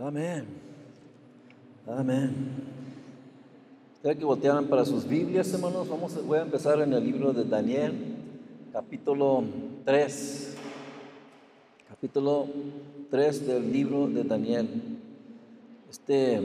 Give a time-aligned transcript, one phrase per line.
[0.00, 0.46] Amén.
[1.86, 2.34] Amén.
[4.00, 5.86] Quiero que voltearan para sus Biblias, hermanos.
[5.86, 7.92] Vamos, voy a empezar en el libro de Daniel,
[8.72, 9.44] capítulo
[9.84, 10.56] 3.
[11.90, 12.46] Capítulo
[13.10, 14.66] 3 del libro de Daniel.
[15.90, 16.40] Este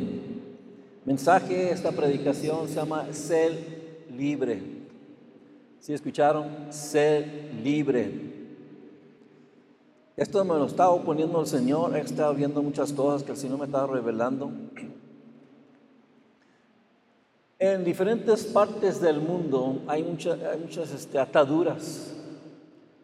[1.05, 3.53] mensaje, esta predicación se llama Ser
[4.17, 4.61] libre.
[5.79, 6.49] ¿Sí escucharon?
[6.69, 8.26] Ser libre.
[10.17, 13.59] Esto me lo estaba poniendo el Señor, he estado viendo muchas cosas que el Señor
[13.59, 14.49] me estaba revelando.
[17.59, 22.15] En diferentes partes del mundo hay, muchas este, ataduras,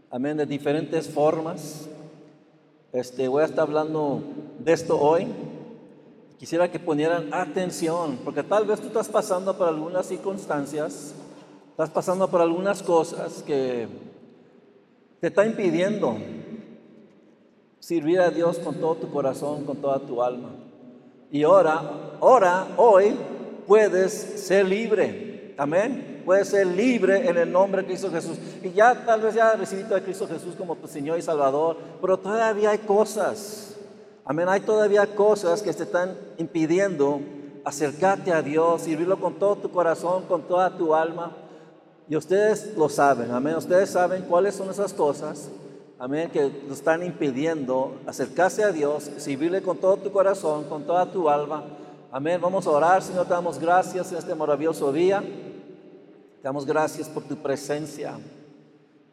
[0.10, 1.88] amén, de diferentes formas.
[2.92, 4.24] Este, voy a estar hablando
[4.58, 5.28] de esto hoy.
[6.40, 11.14] Quisiera que ponieran atención, porque tal vez tú estás pasando por algunas circunstancias,
[11.70, 13.88] estás pasando por algunas cosas que
[15.20, 16.18] te está impidiendo
[17.84, 20.52] servir a Dios con todo tu corazón, con toda tu alma.
[21.30, 21.82] Y ahora,
[22.22, 23.14] ahora, hoy,
[23.68, 25.54] puedes ser libre.
[25.58, 26.22] Amén.
[26.24, 28.38] Puedes ser libre en el nombre de Cristo Jesús.
[28.64, 32.18] Y ya tal vez ya recibiste a Cristo Jesús como tu Señor y Salvador, pero
[32.18, 33.76] todavía hay cosas.
[34.24, 34.48] Amén.
[34.48, 37.20] Hay todavía cosas que te están impidiendo
[37.66, 41.36] acercarte a Dios, servirlo con todo tu corazón, con toda tu alma.
[42.08, 43.30] Y ustedes lo saben.
[43.32, 43.58] Amén.
[43.58, 45.50] Ustedes saben cuáles son esas cosas
[46.00, 51.12] amén, que nos están impidiendo acercarse a Dios, servirle con todo tu corazón, con toda
[51.12, 51.64] tu alma.
[52.12, 52.40] Amén.
[52.42, 55.22] Vamos a orar, Señor, te damos gracias en este maravilloso día.
[55.22, 58.20] Te damos gracias por tu presencia.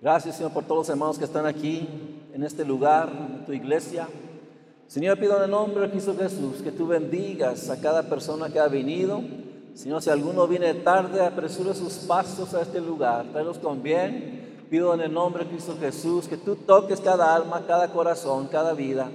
[0.00, 1.88] Gracias, Señor, por todos los hermanos que están aquí,
[2.32, 4.08] en este lugar, en tu iglesia.
[4.86, 8.58] Señor, pido en el nombre de Cristo Jesús que tú bendigas a cada persona que
[8.58, 9.22] ha venido.
[9.74, 13.26] Señor, si alguno viene tarde, apresure sus pasos a este lugar.
[13.30, 17.64] Tráelos con bien Pido en el nombre de Cristo Jesús que tú toques cada alma,
[17.66, 19.10] cada corazón, cada vida.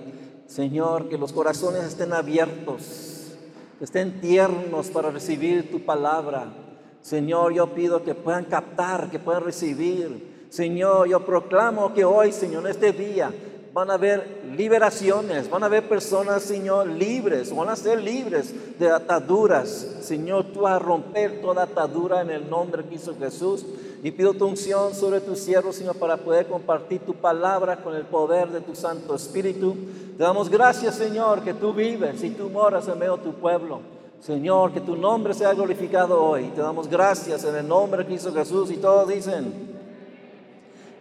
[0.47, 3.37] Señor, que los corazones estén abiertos,
[3.79, 6.51] que estén tiernos para recibir tu palabra.
[6.99, 10.47] Señor, yo pido que puedan captar, que puedan recibir.
[10.49, 13.31] Señor, yo proclamo que hoy, Señor, en este día,
[13.75, 18.89] van a haber liberaciones, van a haber personas, Señor, libres, van a ser libres de
[18.89, 19.69] ataduras.
[20.01, 23.65] Señor, tú vas a romper toda atadura en el nombre de Cristo Jesús.
[24.05, 28.03] Y pido tu unción sobre tus siervos, Señor, para poder compartir tu palabra con el
[28.03, 29.75] poder de tu Santo Espíritu.
[30.15, 33.79] Te damos gracias, Señor, que tú vives y tú moras en medio de tu pueblo.
[34.19, 36.51] Señor, que tu nombre sea glorificado hoy.
[36.53, 38.69] Te damos gracias en el nombre de Cristo Jesús.
[38.69, 39.75] Y todos dicen,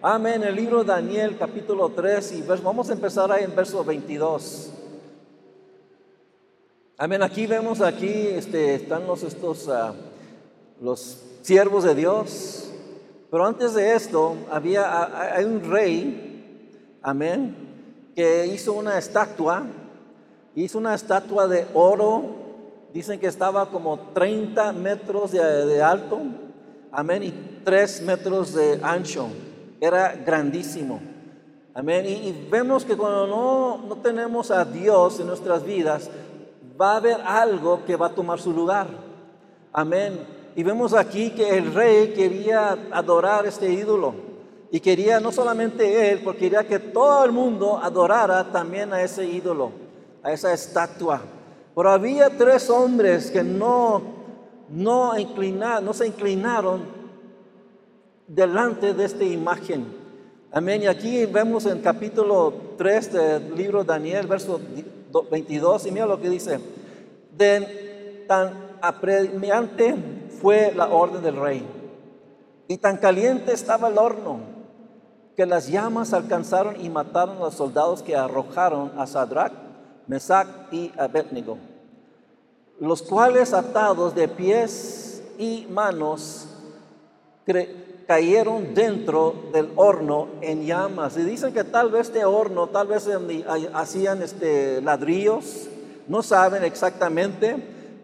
[0.01, 0.43] Amén.
[0.43, 4.71] El libro de Daniel, capítulo 3, y vamos a empezar ahí en verso 22.
[6.97, 7.23] Amén.
[7.23, 9.93] Aquí vemos, aquí este, están los, estos, uh,
[10.81, 12.64] los siervos de Dios,
[13.35, 19.67] pero antes de esto, había hay un rey, amén, que hizo una estatua,
[20.55, 22.23] hizo una estatua de oro,
[22.93, 26.21] dicen que estaba como 30 metros de, alto,
[26.93, 29.27] amén, y 3 metros de ancho,
[29.81, 31.01] era grandísimo.
[31.75, 32.07] Amén.
[32.07, 36.09] Y, vemos que cuando no, no tenemos a Dios en nuestras vidas,
[36.81, 38.87] va a haber algo que va a tomar su lugar.
[39.73, 40.44] Amén.
[40.57, 44.15] Y vemos aquí que el rey quería adorar este ídolo.
[44.71, 49.27] Y quería no solamente él, porque quería que todo el mundo adorara también a ese
[49.27, 49.73] ídolo,
[50.23, 51.23] a esa estatua.
[51.75, 54.03] Pero había tres hombres que no,
[54.69, 56.83] no, no se inclinaron
[58.27, 59.87] delante de esta imagen.
[60.53, 60.83] Amén.
[60.83, 64.61] Y aquí vemos en capítulo 3 del libro de Daniel, verso
[65.31, 66.61] 22, y mira lo que dice.
[67.37, 69.95] De tan apremiante
[70.45, 71.67] fue la orden del rey.
[72.69, 74.41] Y tan caliente estaba el horno
[75.35, 79.55] que las llamas alcanzaron y mataron a los soldados que arrojaron a Sadrach,
[80.07, 81.57] Mesach y Abednego,
[82.79, 86.47] los cuales atados de pies y manos
[88.07, 91.17] cayeron dentro del horno en llamas.
[91.17, 93.09] Y dicen que tal vez este horno, tal vez
[93.73, 95.71] hacían este ladrillos,
[96.07, 97.57] no saben exactamente,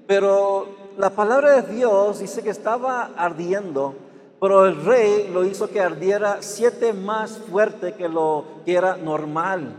[0.07, 3.95] pero la palabra de Dios dice que estaba ardiendo,
[4.39, 9.73] pero el rey lo hizo que ardiera siete más fuerte que lo que era normal.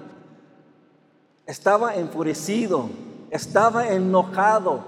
[1.45, 2.89] Estaba enfurecido,
[3.29, 4.79] estaba enojado,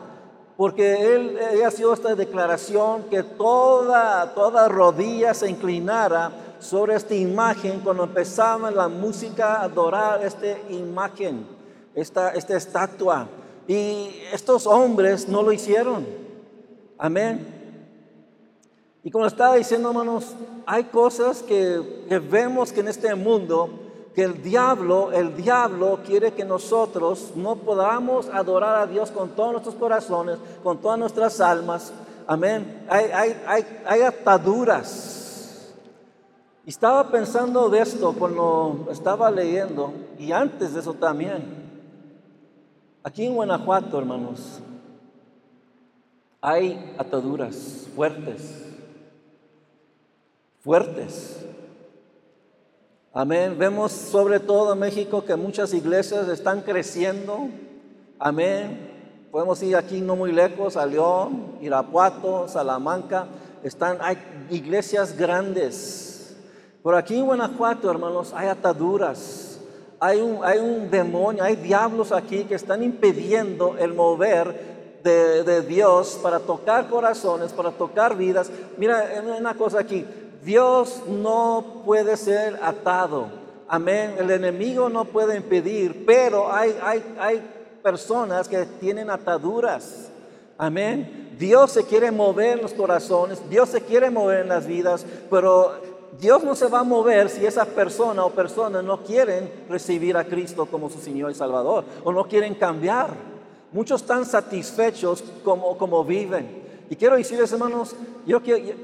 [0.58, 4.34] porque él había sido esta declaración que toda,
[4.70, 11.46] rodilla se inclinara sobre esta imagen cuando empezaba la música a adorar esta imagen,
[11.94, 13.28] esta, esta estatua.
[13.68, 16.23] Y estos hombres no lo hicieron.
[16.98, 17.64] Amén.
[19.04, 20.34] Y como estaba diciendo, hermanos,
[20.66, 23.70] hay cosas que, vemos que en este mundo
[24.16, 29.52] que el diablo, el diablo quiere que nosotros no podamos adorar a Dios con todos
[29.52, 31.92] nuestros corazones, con todas nuestras almas.
[32.28, 32.86] Amén.
[32.90, 33.06] Hay,
[33.46, 35.74] hay, hay, ataduras.
[36.66, 41.64] Y estaba pensando de esto cuando estaba leyendo, y antes de eso también.
[43.04, 44.62] Aquí en Guanajuato, hermanos,
[46.46, 48.66] hay ataduras fuertes,
[50.60, 51.40] fuertes.
[53.14, 53.56] Amén.
[53.58, 57.48] Vemos sobre todo en México que muchas iglesias están creciendo.
[58.20, 58.92] Amén.
[59.32, 63.28] Podemos ir aquí no muy lejos, a León, Irapuato, Salamanca.
[63.64, 64.18] Están, hay
[64.50, 66.36] iglesias grandes.
[66.82, 69.62] Por aquí en Guanajuato, hermanos, hay ataduras.
[69.98, 74.73] Hay un, hay un demonio, hay diablos aquí que están impidiendo el mover
[75.04, 78.50] de, de, Dios para tocar corazones, para tocar vidas.
[78.78, 80.06] Mira, una cosa aquí,
[80.44, 83.28] Dios no puede ser atado.
[83.68, 84.16] Amén.
[84.20, 87.42] El enemigo no puede impedir, pero hay, hay, hay
[87.82, 90.10] personas que tienen ataduras.
[90.58, 91.36] Amén.
[91.38, 95.74] Dios se quiere mover en los corazones, Dios se quiere mover en las vidas, pero
[96.20, 100.26] Dios no se va a mover si esa persona o personas no quieren recibir a
[100.26, 103.33] Cristo como su Señor y Salvador o no quieren cambiar.
[103.74, 106.64] Muchos están satisfechos como, como viven.
[106.90, 108.76] Y quiero decirles, hermanos, yo quiero,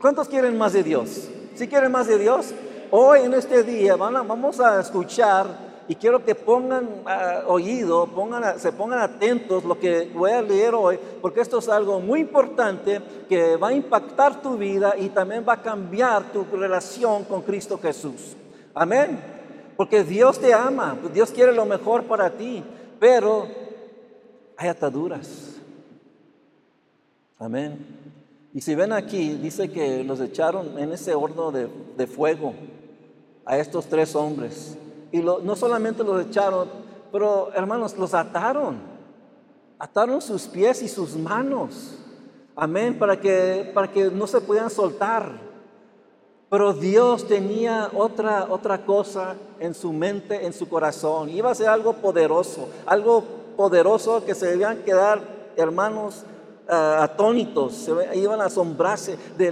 [0.00, 1.28] ¿Cuántos quieren más de Dios?
[1.54, 2.52] ¿Si quieren más de Dios?
[2.90, 5.46] Hoy en este día vamos a escuchar
[5.88, 10.74] y quiero que pongan ah, oído, pongan, se pongan atentos lo que voy a leer
[10.74, 15.44] hoy, porque esto es algo muy importante que va a impactar tu vida y también
[15.48, 18.36] va a cambiar tu relación con Cristo Jesús.
[18.74, 19.18] Amén.
[19.76, 22.62] Porque Dios te ama, Dios quiere lo mejor para ti,
[23.00, 23.46] pero
[24.58, 25.54] hay ataduras.
[27.38, 27.78] Amén.
[28.52, 32.54] Y si ven aquí, dice que los echaron en ese horno de, fuego
[33.46, 34.76] a estos tres hombres.
[35.12, 36.68] Y no solamente los echaron,
[37.12, 38.78] pero hermanos, los ataron.
[39.78, 41.94] Ataron sus pies y sus manos.
[42.56, 45.30] Amén, para que, para que no se pudieran soltar.
[46.50, 51.28] Pero Dios tenía otra, otra cosa en su mente, en su corazón.
[51.28, 55.20] Iba a ser algo poderoso, algo poderoso que se debían quedar,
[55.56, 56.22] hermanos,
[56.68, 59.48] atónitos, se iban a asombrarse, de,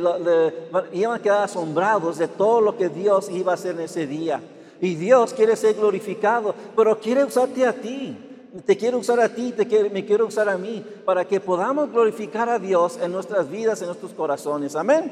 [0.93, 4.41] iban a quedar asombrados de todo lo que Dios iba a hacer en ese día.
[4.81, 8.17] Y Dios quiere ser glorificado, pero quiere usarte a ti.
[8.65, 11.91] Te quiere usar a ti, te quiere, me quiere usar a mí, para que podamos
[11.91, 14.77] glorificar a Dios en nuestras vidas, en nuestros corazones.
[14.77, 15.11] Amén.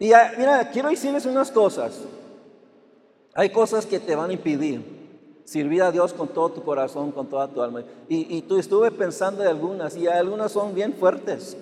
[0.00, 2.00] Y mira, quiero decirles unas cosas.
[3.32, 4.95] Hay cosas que te van a impedir
[5.46, 7.84] servir a Dios con todo tu corazón, con toda tu alma.
[8.08, 11.56] Y, tú estuve pensando de algunas, y algunas son bien fuertes.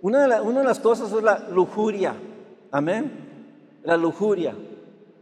[0.00, 2.14] Una de, una de las cosas es la lujuria.
[2.70, 3.80] Amén.
[3.82, 4.54] La lujuria.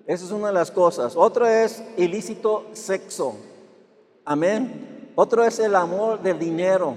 [0.06, 1.16] Esa es una de las cosas.
[1.16, 3.36] Otra es ilícito sexo.
[4.26, 5.10] Amén.
[5.14, 6.94] Otro es el amor del dinero.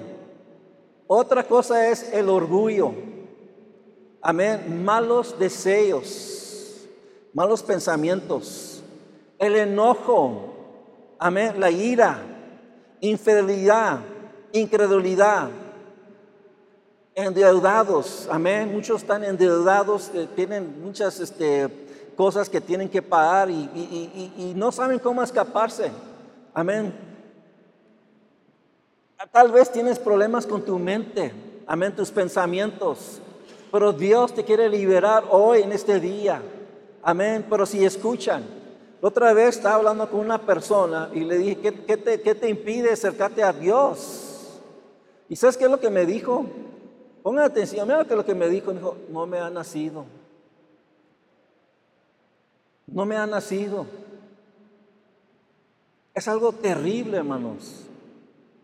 [1.07, 2.91] Otra cosa es el orgullo.
[4.21, 4.83] Amén.
[4.83, 6.85] Malos deseos.
[7.33, 8.83] Malos pensamientos.
[9.39, 10.56] El enojo
[11.19, 12.19] amén, la ira,
[13.01, 13.99] infidelidad,
[14.51, 15.49] incredulidad,
[17.15, 21.67] endeudados, amén, muchos están endeudados, eh, tienen muchas este,
[22.15, 25.91] cosas que tienen que pagar y, no saben cómo escaparse,
[26.53, 26.93] amén.
[29.31, 31.33] Tal vez tienes problemas con tu mente,
[31.65, 33.19] amén, tus pensamientos,
[33.71, 36.41] pero Dios te quiere liberar hoy en este día,
[37.01, 38.43] amén, pero si escuchan,
[39.01, 43.53] otra vez estaba hablando con una persona y le dije, ¿qué, te, impide acercarte a
[43.53, 44.59] Dios?
[45.29, 46.45] ¿Y sabes qué es lo que me dijo?
[47.21, 48.73] Pongan atención, mira lo que me dijo.
[48.73, 50.05] dijo, no me ha nacido.
[52.87, 53.85] No me ha nacido.
[56.15, 57.83] Es algo terrible, hermanos.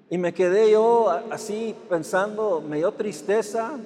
[0.09, 3.77] Y me quedé yo así pensando, me dio tristeza.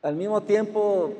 [0.00, 1.12] Al mismo tiempo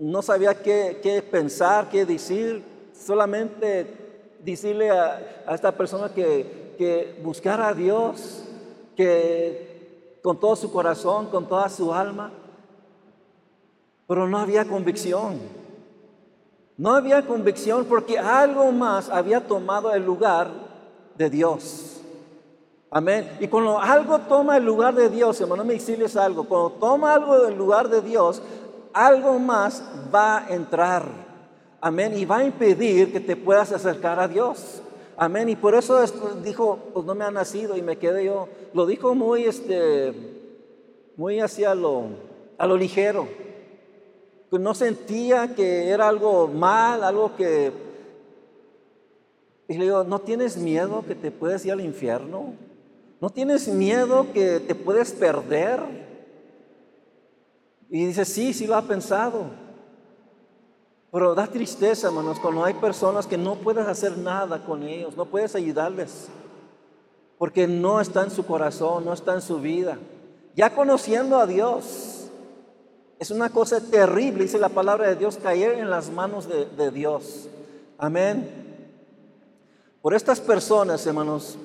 [0.00, 2.64] no sabía qué, pensar, qué decir,
[2.94, 8.44] solamente decirle a, esta persona que, que buscara a Dios,
[8.96, 12.32] que con todo su corazón, con toda su alma,
[14.06, 15.38] pero no había convicción.
[16.78, 20.48] No había convicción porque algo más había tomado el lugar
[21.16, 22.00] de Dios.
[22.90, 23.36] Amén.
[23.38, 27.38] Y cuando algo toma el lugar de Dios, hermano, me decirles algo, cuando toma algo
[27.38, 28.42] del lugar de Dios,
[28.92, 29.82] algo más
[30.14, 31.04] va a entrar.
[31.80, 32.16] Amén.
[32.16, 34.82] Y va a impedir que te puedas acercar a Dios.
[35.16, 35.48] Amén.
[35.48, 36.02] Y por eso
[36.42, 38.48] dijo, pues no me ha nacido y me quedé yo.
[38.74, 40.12] Lo dijo muy, este,
[41.16, 42.04] muy hacia lo,
[42.58, 43.28] a lo ligero.
[44.50, 47.72] no sentía que era algo mal, algo que...
[49.68, 52.54] Y le digo, ¿no tienes miedo que te puedes ir al infierno?
[53.20, 56.09] ¿No tienes miedo que te puedes perder?
[57.90, 59.46] Y dice, sí, sí lo ha pensado.
[61.10, 65.24] Pero da tristeza, hermanos, cuando hay personas que no puedes hacer nada con ellos, no
[65.24, 66.28] puedes ayudarles,
[67.36, 69.98] porque no está en su corazón, no está en su vida.
[70.54, 72.30] Ya conociendo a Dios,
[73.18, 77.48] es una cosa terrible, dice la palabra de Dios, caer en las manos de, Dios.
[77.98, 78.48] Amén.
[80.00, 81.58] Por estas personas, hermanos,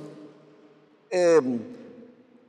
[1.12, 1.40] eh,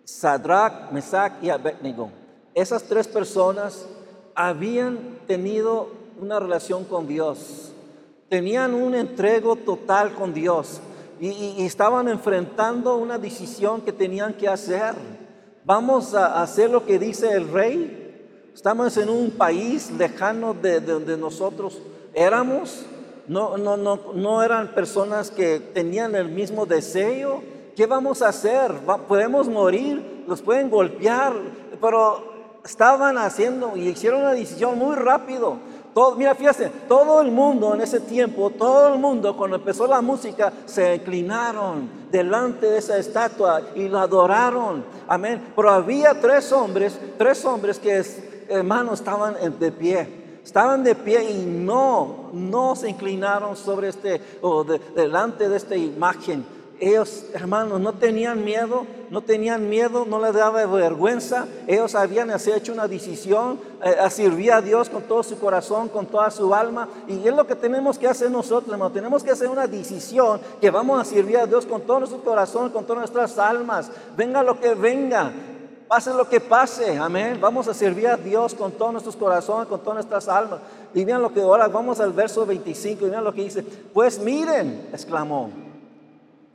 [0.02, 2.10] Sadrach, Mesach y Abednego,
[2.56, 3.86] esas tres personas
[4.34, 7.72] habían tenido una relación con Dios,
[8.30, 10.80] tenían un entrego total con Dios
[11.20, 14.94] y, estaban enfrentando una decisión que tenían que hacer.
[15.66, 18.50] Vamos a hacer lo que dice el rey.
[18.54, 21.78] Estamos en un país lejano de, donde nosotros
[22.14, 22.86] éramos.
[23.28, 27.42] No, no, no, no eran personas que tenían el mismo deseo.
[27.76, 28.72] ¿Qué vamos a hacer?
[29.06, 31.34] podemos morir, los pueden golpear,
[31.80, 32.35] pero
[32.66, 35.56] estaban haciendo y hicieron una decisión muy rápido.
[35.94, 40.02] Todo, mira, fíjate, todo el mundo en ese tiempo, todo el mundo cuando empezó la
[40.02, 44.84] música se inclinaron delante de esa estatua y la adoraron.
[45.08, 45.52] Amén.
[45.56, 48.04] Pero había tres hombres, tres hombres que,
[48.50, 50.26] hermanos, estaban de pie.
[50.44, 56.44] Estaban de pie y no, no se inclinaron sobre este, o delante de esta imagen
[56.78, 61.46] ellos, hermanos, no tenían miedo, no tenían miedo, no les daba vergüenza.
[61.66, 66.04] Ellos habían hecho una decisión eh, a servir a Dios con todo su corazón, con
[66.04, 66.86] toda su alma.
[67.08, 68.92] Y es lo que tenemos que hacer nosotros, hermanos.
[68.92, 72.68] Tenemos que hacer una decisión que vamos a servir a Dios con todo nuestro corazón,
[72.68, 73.90] con todas nuestras almas.
[74.14, 75.32] Venga lo que venga.
[75.88, 77.38] Pase lo que pase, amén.
[77.40, 80.60] Vamos a servir a Dios con todos nuestros corazones, con todas nuestras almas.
[80.92, 83.62] Y vean lo que ahora vamos al verso 25 y vean lo que dice.
[83.62, 85.48] Pues miren, exclamó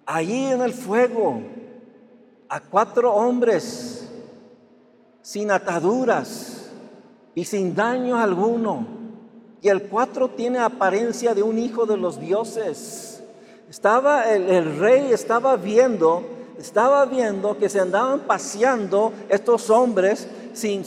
[0.05, 1.41] allí en el fuego
[2.49, 4.09] a cuatro hombres
[5.21, 6.69] sin ataduras
[7.35, 8.85] y sin daño alguno.
[9.61, 13.23] Y el cuatro tiene apariencia de un hijo de los dioses.
[13.69, 16.23] Estaba el, el rey estaba viendo,
[16.57, 20.83] estaba viendo que se andaban paseando estos hombres sin,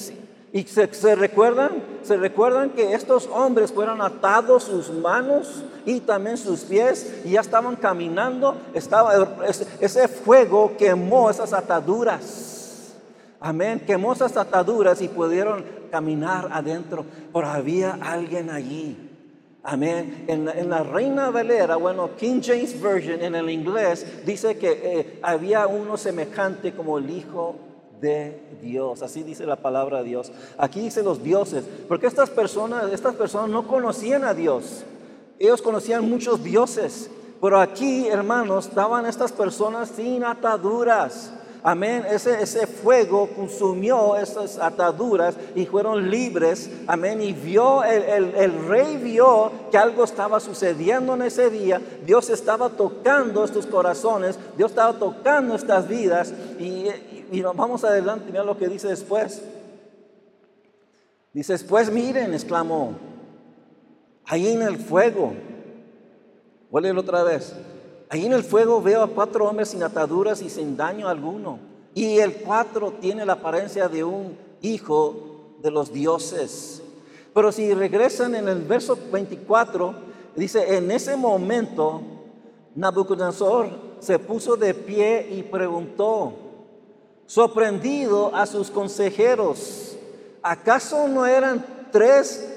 [0.54, 6.60] y se, recuerdan, se recuerdan que estos hombres fueron atados sus manos y también sus
[6.60, 8.56] pies y ya estaban caminando.
[8.72, 9.34] Estaba,
[9.80, 12.94] ese fuego quemó esas ataduras.
[13.40, 13.82] Amén.
[13.84, 17.04] Quemó esas ataduras y pudieron caminar adentro.
[17.32, 19.10] Pero había alguien allí.
[19.64, 20.24] Amén.
[20.28, 25.66] En, la Reina Valera, bueno, King James Version en el inglés dice que eh, había
[25.66, 27.56] uno semejante como el Hijo
[28.04, 29.02] de Dios.
[29.02, 30.30] Así dice la palabra de Dios.
[30.58, 34.84] Aquí dice los dioses, porque estas personas, estas personas no conocían a Dios.
[35.38, 41.32] Ellos conocían muchos dioses, pero aquí, hermanos, estaban estas personas sin ataduras.
[41.66, 42.04] Amén.
[42.10, 46.68] Ese, fuego consumió esas ataduras y fueron libres.
[46.86, 47.22] Amén.
[47.22, 51.80] Y vio, el, rey vio que algo estaba sucediendo en ese día.
[52.04, 54.38] Dios estaba tocando estos corazones.
[54.58, 56.34] Dios estaba tocando estas vidas.
[56.60, 56.88] Y,
[57.32, 59.40] y vamos adelante, mira lo que dice después.
[61.32, 62.92] Dice, después miren, exclamó,
[64.26, 65.32] ahí en el fuego.
[66.70, 67.54] Vuelve otra vez.
[68.08, 71.58] Ahí en el fuego veo a cuatro hombres sin ataduras y sin daño alguno.
[71.94, 76.82] Y el cuatro tiene la apariencia de un hijo de los dioses.
[77.32, 79.94] Pero si regresan en el verso 24,
[80.36, 82.02] dice, en ese momento
[82.74, 83.68] Nabucodonosor
[84.00, 86.32] se puso de pie y preguntó,
[87.26, 89.96] sorprendido a sus consejeros,
[90.42, 92.50] ¿acaso no eran tres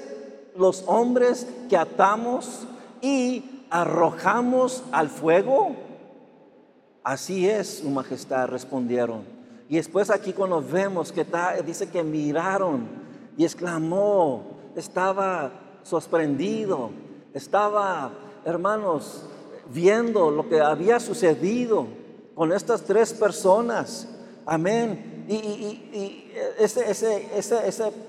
[0.56, 2.66] los hombres que atamos
[3.00, 5.76] y arrojamos al fuego?
[7.02, 9.22] Así es, su majestad, respondieron.
[9.68, 11.26] Y después aquí cuando vemos que
[11.64, 12.86] dice que miraron
[13.36, 16.90] y exclamó, estaba sorprendido,
[17.34, 18.10] estaba,
[18.44, 19.24] hermanos,
[19.72, 21.86] viendo lo que había sucedido
[22.34, 24.08] con estas tres personas.
[24.46, 25.26] Amén.
[25.28, 26.30] Y,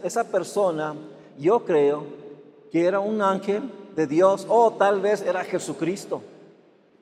[0.03, 0.95] esa persona,
[1.37, 2.03] yo creo
[2.71, 3.69] que era un ángel
[4.07, 6.21] Dios o tal vez era Jesucristo.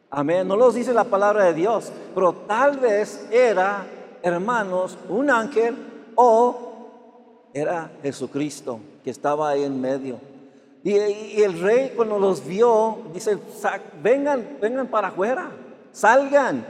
[0.10, 0.48] Amén.
[0.48, 3.86] No los dice la palabra de Dios, pero tal vez era,
[4.22, 5.76] hermanos, un ángel
[6.16, 6.68] o
[7.54, 10.20] era Jesucristo que estaba ahí en medio.
[10.84, 10.96] Y,
[11.42, 13.38] el rey cuando los vio, dice,
[14.02, 15.52] vengan, vengan para afuera,
[15.92, 16.66] salgan.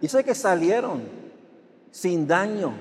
[0.00, 1.02] Dice que salieron
[1.90, 2.72] sin daño.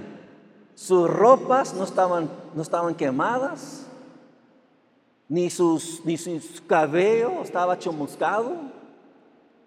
[0.76, 3.87] Sus ropas no estaban, no estaban quemadas,
[5.30, 8.54] ni, sus, ni su cabello estaba chamuscado.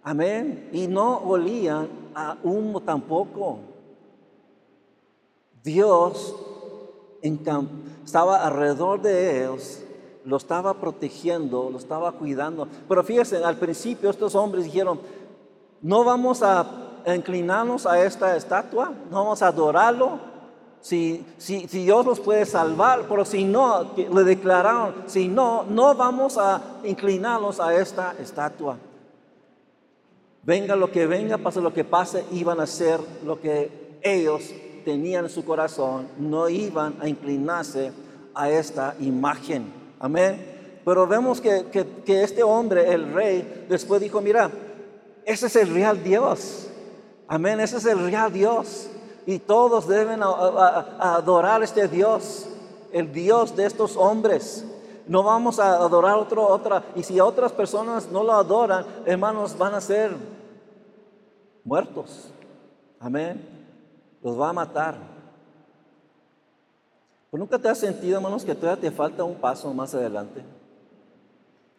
[0.03, 0.71] Amén.
[0.73, 3.59] Y no olían a humo tampoco.
[5.63, 6.35] Dios
[7.21, 9.83] estaba alrededor de ellos,
[10.25, 12.67] lo estaba protegiendo, lo estaba cuidando.
[12.89, 15.01] Pero fíjense, al principio estos hombres dijeron,
[15.83, 16.67] no vamos a
[17.15, 20.30] inclinarnos a esta estatua, no vamos a adorarlo,
[20.81, 25.95] si, si, si, Dios nos puede salvar, pero si no, le declararon, si no, no
[25.95, 28.79] vamos a inclinarnos a esta estatua.
[30.43, 35.27] Venga lo que venga, pase lo que pase, iban a hacer lo que ellos tenían
[35.27, 37.93] en su corazón, no iban a inclinarse
[38.35, 39.71] a esta imagen.
[39.99, 40.81] Amén.
[40.83, 41.67] Pero vemos que,
[42.07, 44.51] que este hombre, el rey, después dijo, mira,
[45.27, 46.69] ese es el real Dios.
[47.29, 48.89] Amén, ese es el real Dios
[49.27, 52.47] y todos deben adorar este Dios,
[52.93, 54.65] el Dios de estos hombres.
[55.07, 56.85] No vamos a adorar otro, otra.
[56.95, 60.13] Y si otras personas no lo adoran, hermanos, van a ser
[61.65, 62.31] muertos.
[62.99, 63.41] Amén.
[64.23, 64.97] Los va a matar.
[67.33, 70.43] Nunca te has sentido, hermanos, que todavía te falta un paso más adelante.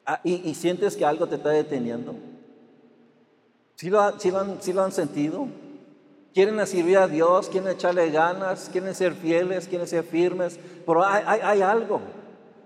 [0.05, 2.15] Ah, y, sientes que algo te está deteniendo.
[3.75, 5.47] ¿Sí lo, sí lo han sentido?
[6.33, 11.61] Quieren servir a Dios, quieren echarle ganas, quieren ser fieles, quieren ser firmes, pero hay,
[11.61, 12.01] algo,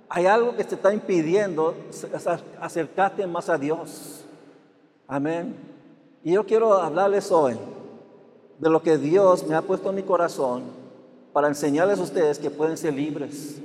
[0.10, 1.75] hay algo que te está impidiendo
[2.60, 4.25] acercarte más a Dios.
[5.07, 5.55] Amén.
[6.24, 7.57] Y yo quiero hablarles hoy
[8.60, 10.63] de lo que Dios me ha puesto en mi corazón
[11.34, 13.57] para enseñarles a ustedes que pueden ser libres.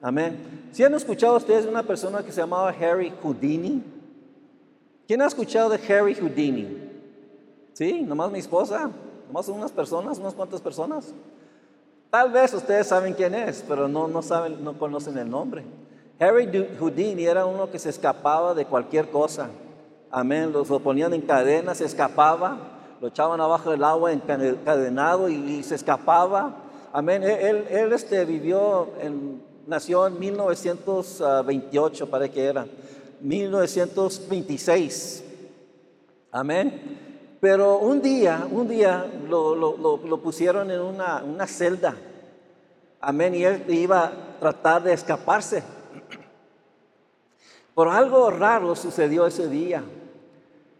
[0.00, 0.68] Amén.
[0.72, 3.82] Si han escuchado ustedes de una persona que se llamaba Harry Houdini?
[5.06, 6.90] ¿Quién ha escuchado de Harry Houdini?
[7.72, 8.90] Sí, nomás mi esposa.
[9.32, 11.14] Más unas personas, unas cuantas personas.
[12.10, 15.64] Tal vez ustedes saben quién es, pero no, no saben, no conocen el nombre.
[16.20, 16.46] Harry
[16.78, 19.48] Houdini era uno que se escapaba de cualquier cosa.
[20.10, 20.52] Amén.
[20.52, 22.58] Lo, ponían en cadenas, se escapaba,
[23.00, 26.54] lo echaban abajo del agua encadenado y, se escapaba.
[26.92, 27.22] Amén.
[27.22, 32.66] Él, él, este, vivió, en, nació en 1928, parece que era.
[33.22, 35.24] 1926.
[36.30, 37.11] Amén.
[37.42, 41.96] Pero un día, un día lo, pusieron en una, una, celda.
[43.00, 43.34] Amén.
[43.34, 45.64] Y él iba a tratar de escaparse.
[47.74, 49.82] Pero algo raro sucedió ese día.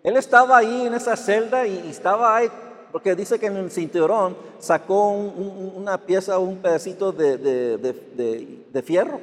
[0.05, 2.49] Él estaba ahí en esa celda y, estaba ahí,
[2.93, 9.19] porque dice que en el cinturón sacó una pieza, un pedacito de, fierro.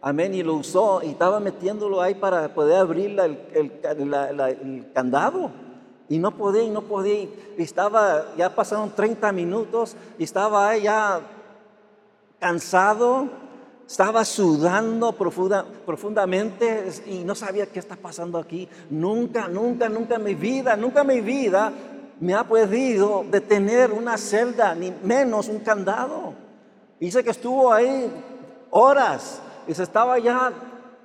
[0.00, 0.32] Amén.
[0.32, 5.50] Y lo usó y estaba metiéndolo ahí para poder abrir el candado.
[6.12, 7.26] Y no podía, no podía.
[7.56, 11.22] Estaba, ya pasaron 30 minutos estaba ya
[12.38, 13.28] cansado,
[13.86, 18.68] estaba sudando profunda, profundamente y no sabía qué está pasando aquí.
[18.90, 21.72] Nunca, nunca, nunca en mi vida, nunca en mi vida
[22.20, 26.34] me ha podido detener una celda, ni menos un candado.
[27.00, 28.12] Dice que estuvo ahí
[28.68, 30.52] horas y se estaba ya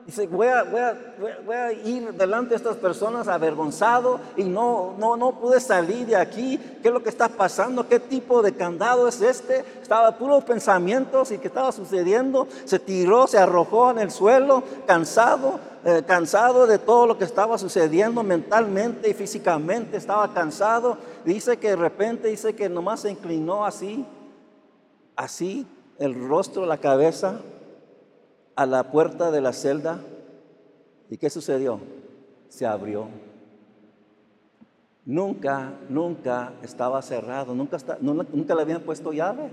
[0.07, 0.97] Dice, voy a, voy, a,
[1.45, 6.15] voy a, ir delante de estas personas avergonzado y no, no, no pude salir de
[6.15, 6.57] aquí.
[6.81, 7.89] ¿Qué es lo que está pasando?
[7.89, 9.65] ¿Qué tipo de candado es este?
[9.81, 12.47] Estaba puros pensamientos y qué estaba sucediendo.
[12.63, 17.57] Se tiró, se arrojó en el suelo, cansado, eh, cansado de todo lo que estaba
[17.57, 19.97] sucediendo mentalmente y físicamente.
[19.97, 20.97] Estaba cansado.
[21.25, 24.05] Dice que de repente, dice que nomás se inclinó así,
[25.17, 25.67] así,
[25.99, 27.41] el rostro, la cabeza
[28.57, 30.01] a la puerta de la celda.
[31.09, 31.79] ¿Y qué sucedió?
[32.49, 33.07] Se abrió.
[35.05, 39.51] Nunca, nunca estaba cerrado, nunca, nunca le habían puesto llave.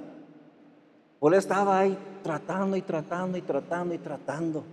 [1.23, 4.65] Él estaba ahí tratando y tratando y tratando y tratando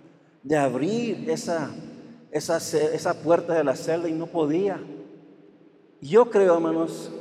[0.42, 1.70] de abrir esa,
[2.32, 4.80] esa, esa puerta de la celda y no podía.
[6.02, 7.12] Yo creo, hermanos,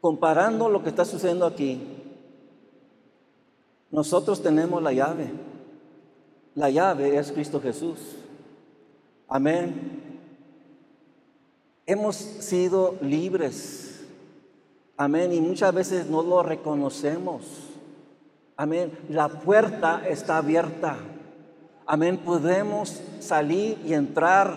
[0.00, 1.97] comparando lo que está sucediendo aquí,
[3.90, 5.30] nosotros tenemos la llave.
[6.54, 7.98] La llave es Cristo Jesús.
[9.28, 10.20] Amén.
[11.86, 14.04] Hemos sido libres.
[14.96, 15.32] Amén.
[15.32, 17.44] Y muchas veces no lo reconocemos.
[18.56, 18.90] Amén.
[19.08, 20.96] La puerta está abierta.
[21.86, 22.18] Amén.
[22.18, 24.56] Podemos salir y entrar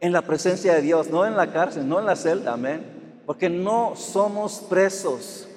[0.00, 2.52] en la presencia de Dios, no en la cárcel, no en la celda.
[2.52, 3.22] Amén.
[3.24, 5.48] Porque no somos presos.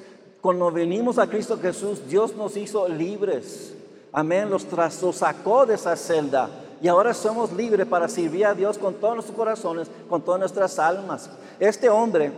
[0.41, 3.73] Cuando venimos a Cristo Jesús, Dios nos hizo libres.
[4.12, 4.65] Amén, los,
[5.15, 6.50] sacó de esa celda.
[6.82, 10.78] Y ahora somos libres para servir a Dios con todos nuestros corazones, con todas nuestras
[10.78, 11.30] almas.
[11.60, 12.32] Este hombre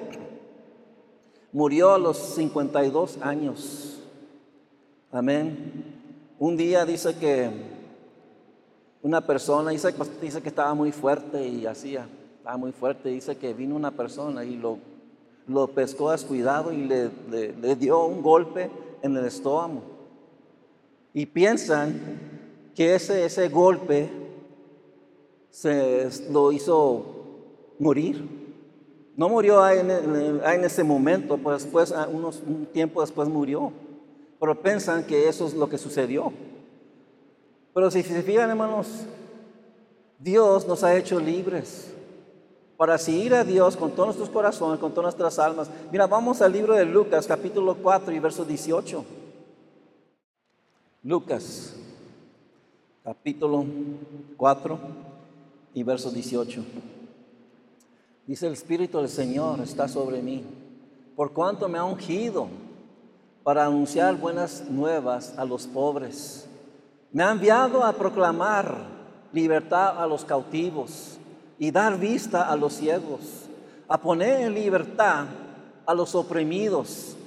[1.51, 3.99] murió a los 52 años.
[5.11, 5.97] Amén.
[6.37, 7.49] Un día dice que
[9.01, 12.07] una persona, dice, que estaba muy fuerte y hacía,
[12.37, 14.77] estaba muy fuerte, dice que vino una persona y lo,
[15.49, 18.69] lo pescó a cuidado y le, le, dio un golpe
[19.01, 19.81] en el estómago.
[21.13, 21.99] Y piensan
[22.75, 24.09] que ese, ese golpe
[25.49, 27.03] se lo hizo
[27.79, 28.23] morir.
[29.17, 33.73] No murió en, en, ese momento, pues después, unos, un tiempo después murió.
[34.39, 36.31] Pero piensan que eso es lo que sucedió.
[37.73, 38.87] Pero si se fijan, hermanos,
[40.19, 41.91] Dios nos ha hecho libres
[42.79, 45.69] para seguir a Dios con todos nuestros corazones, con todas nuestras almas.
[45.91, 49.03] Mira, vamos al libro de Lucas, capítulo 4 y verso 18.
[51.03, 51.75] Lucas,
[53.03, 53.65] capítulo
[54.37, 54.79] 4
[55.73, 56.63] y verso 18.
[58.25, 60.45] Dice el Espíritu del Señor está sobre mí,
[61.17, 62.47] por cuanto me ha ungido
[63.43, 66.47] para anunciar buenas nuevas a los pobres.
[67.11, 68.73] Me ha enviado a proclamar
[69.33, 71.18] libertad a los cautivos
[71.59, 73.19] y dar vista a los ciegos,
[73.87, 75.25] a poner en libertad
[75.85, 77.17] a los oprimidos,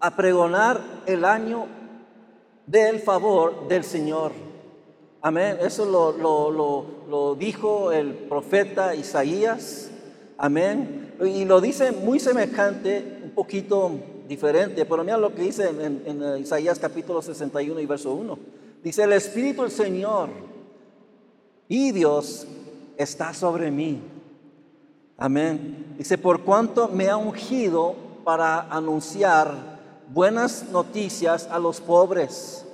[0.00, 1.66] a pregonar el año
[2.66, 4.32] del favor del Señor.
[5.22, 5.58] Amén.
[5.60, 9.90] Eso lo, dijo el profeta Isaías.
[10.36, 11.14] Amén.
[11.24, 13.92] Y lo dice muy semejante, un poquito
[14.28, 18.38] diferente, pero mira lo que dice en, en Isaías capítulo 61 y verso 1.
[18.82, 20.28] Dice, el Espíritu del Señor
[21.68, 22.46] y Dios
[22.96, 24.02] está sobre mí.
[25.18, 25.94] Amén.
[25.98, 29.76] Dice, por cuanto me ha ungido para anunciar
[30.12, 32.66] buenas noticias a los pobres.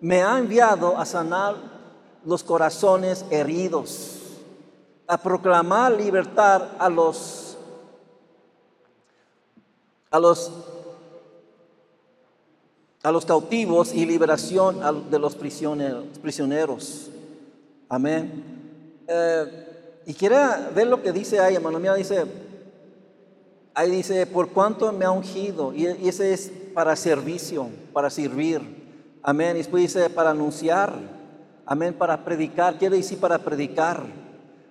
[0.00, 1.56] Me ha enviado a sanar
[2.24, 4.20] los corazones heridos,
[5.06, 7.58] a proclamar libertad a los
[10.10, 10.50] a los
[13.02, 17.10] a los cautivos y liberación de los prisioneros.
[17.88, 18.63] Amén.
[19.06, 20.36] Eh, y quiere
[20.74, 21.78] ver lo que dice ahí, hermano.
[21.78, 22.24] Mira, dice,
[23.74, 25.72] ahí dice, por cuánto me ha ungido.
[25.74, 28.60] Y, ese es para servicio, para servir.
[29.22, 29.56] Amén.
[29.56, 30.92] Y después dice, para anunciar.
[31.66, 31.94] Amén.
[31.94, 32.78] Para predicar.
[32.78, 34.02] Quiere decir para predicar.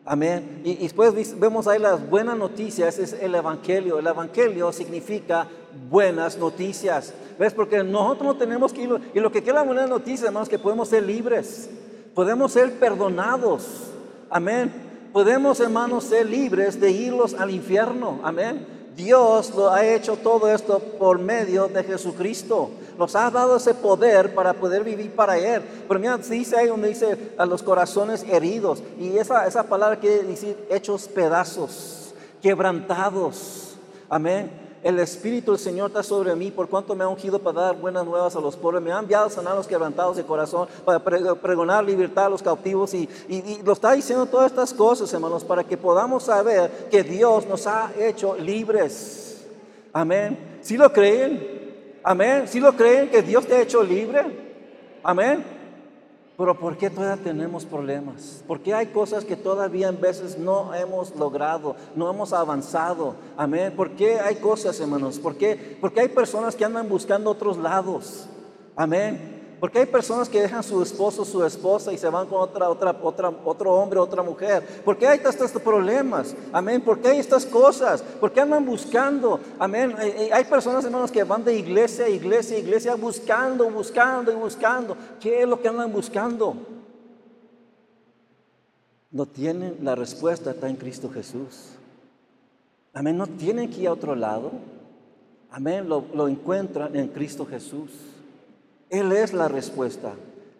[0.06, 0.62] Amén.
[0.64, 4.00] Y, después vemos ahí las buenas noticias, es el Evangelio.
[4.00, 5.48] El Evangelio significa
[5.90, 7.14] buenas noticias.
[7.40, 7.54] ¿Ves?
[7.54, 10.60] Porque nosotros no tenemos que ir, y lo que quiere la buena noticia, hermanos, que
[10.60, 11.70] podemos ser libres,
[12.14, 13.93] podemos ser perdonados.
[14.34, 14.74] Amén.
[15.14, 18.20] Podemos, hermanos, ser libres de irlos al infierno.
[18.24, 18.66] Amén.
[18.96, 22.72] Dios lo ha hecho todo esto por medio de Jesucristo.
[22.98, 25.62] Nos ha dado ese poder para poder vivir para Él.
[25.88, 28.82] Pero mira, dice ahí donde dice a los corazones heridos.
[29.00, 33.76] Y esa, esa palabra quiere decir hechos pedazos, quebrantados.
[34.10, 34.63] Amén.
[34.84, 38.06] El Espíritu del Señor está sobre mí, por cuanto me ha ungido para dar buenas
[38.06, 38.82] nuevas a los pobres.
[38.82, 42.44] Me ha enviado a sanar a los quebrantados de corazón, para pregonar libertad a los
[42.44, 42.94] cautivos.
[42.94, 47.48] Y, y, lo está diciendo todas estas cosas, hermanos, para que podamos saber que Dios
[47.48, 49.46] nos ha hecho libres.
[49.94, 50.60] Amén.
[50.62, 52.00] ¿Sí lo creen?
[52.04, 52.48] Amén.
[52.48, 54.22] ¿Sí lo creen que Dios te ha hecho libre?
[55.02, 55.63] Amén.
[56.44, 58.44] Pero ¿por qué todavía tenemos problemas?
[58.46, 63.16] ¿Por qué hay cosas que todavía en veces no hemos logrado, no hemos avanzado?
[63.38, 63.72] Amén.
[63.78, 65.20] ¿Por qué hay cosas, hermanos?
[65.20, 65.78] ¿Por qué?
[65.80, 68.28] Porque hay personas que andan buscando otros lados.
[68.76, 69.43] Amén.
[69.64, 72.94] Porque hay personas que dejan su esposo, su esposa y se van con otra, otra,
[73.02, 74.62] otra, otro hombre, otra mujer.
[74.84, 76.36] ¿Por qué hay estos problemas?
[76.52, 76.82] Amén.
[76.82, 78.02] ¿Por qué hay estas cosas?
[78.02, 79.40] ¿Por qué andan buscando?
[79.58, 79.96] Amén.
[80.34, 84.98] Hay personas, hermanos, que van de iglesia a iglesia a iglesia buscando, buscando y buscando.
[85.22, 86.58] ¿Qué es lo que andan buscando?
[89.12, 91.70] No tienen la respuesta, está en Cristo Jesús.
[92.94, 93.18] Amén.
[93.18, 94.52] No tienen que ir a otro lado.
[95.50, 95.88] Amén.
[95.88, 98.13] Lo, lo encuentran en Cristo Jesús.
[98.90, 100.14] Él es la respuesta.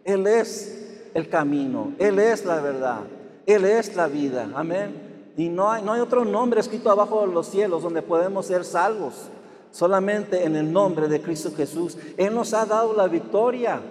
[0.04, 1.94] Él es el camino.
[2.00, 3.02] Él es la verdad.
[3.46, 4.50] Él es la vida.
[4.56, 5.34] Amén.
[5.38, 8.66] Y no hay, no hay otro nombre escrito abajo de los cielos donde podemos ser
[8.66, 9.30] salvos.
[9.72, 11.98] Solamente en el nombre de Cristo Jesús.
[12.18, 13.82] Él nos ha dado la victoria.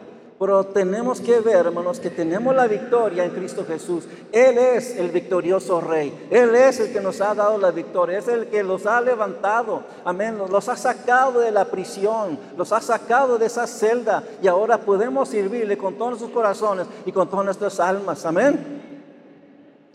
[0.42, 4.08] Pero tenemos que ver, hermanos, que tenemos la victoria en Cristo Jesús.
[4.32, 6.26] Él es el victorioso Rey.
[6.32, 8.18] Él es el que nos ha dado la victoria.
[8.18, 9.84] Es el que los ha levantado.
[10.04, 10.36] Amén.
[10.50, 12.40] Los ha sacado de la prisión.
[12.56, 14.24] Los ha sacado de esa celda.
[14.42, 18.26] Y ahora podemos servirle con todos nuestros corazones y con todas nuestras almas.
[18.26, 18.82] Amén.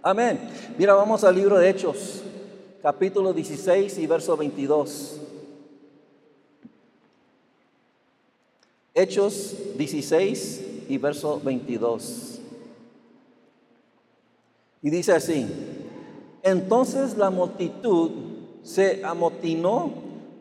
[0.01, 0.49] Amén.
[0.77, 2.23] Mira, vamos al libro de Hechos,
[2.81, 5.26] capítulo 16 y verso 22.
[8.97, 12.39] Hechos 16 y verso 22.
[14.81, 15.45] Y dice así,
[16.41, 18.09] entonces la multitud
[18.63, 19.91] se amotinó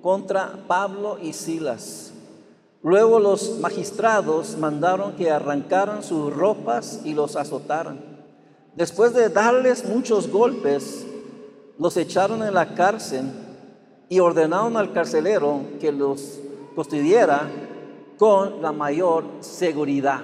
[0.00, 2.14] contra Pablo y Silas.
[2.82, 8.00] Luego los magistrados mandaron que arrancaran sus ropas y los azotaran.
[8.74, 11.06] Después de darles muchos golpes,
[11.78, 13.26] los echaron en la cárcel
[14.08, 16.38] y ordenaron al carcelero que los
[16.74, 17.50] custodiara
[18.18, 20.20] con la mayor seguridad.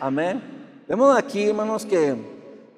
[0.00, 0.42] Amén.
[0.88, 2.16] Vemos aquí, hermanos, que,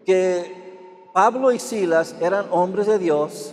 [0.05, 3.52] que Pablo y Silas eran hombres de Dios,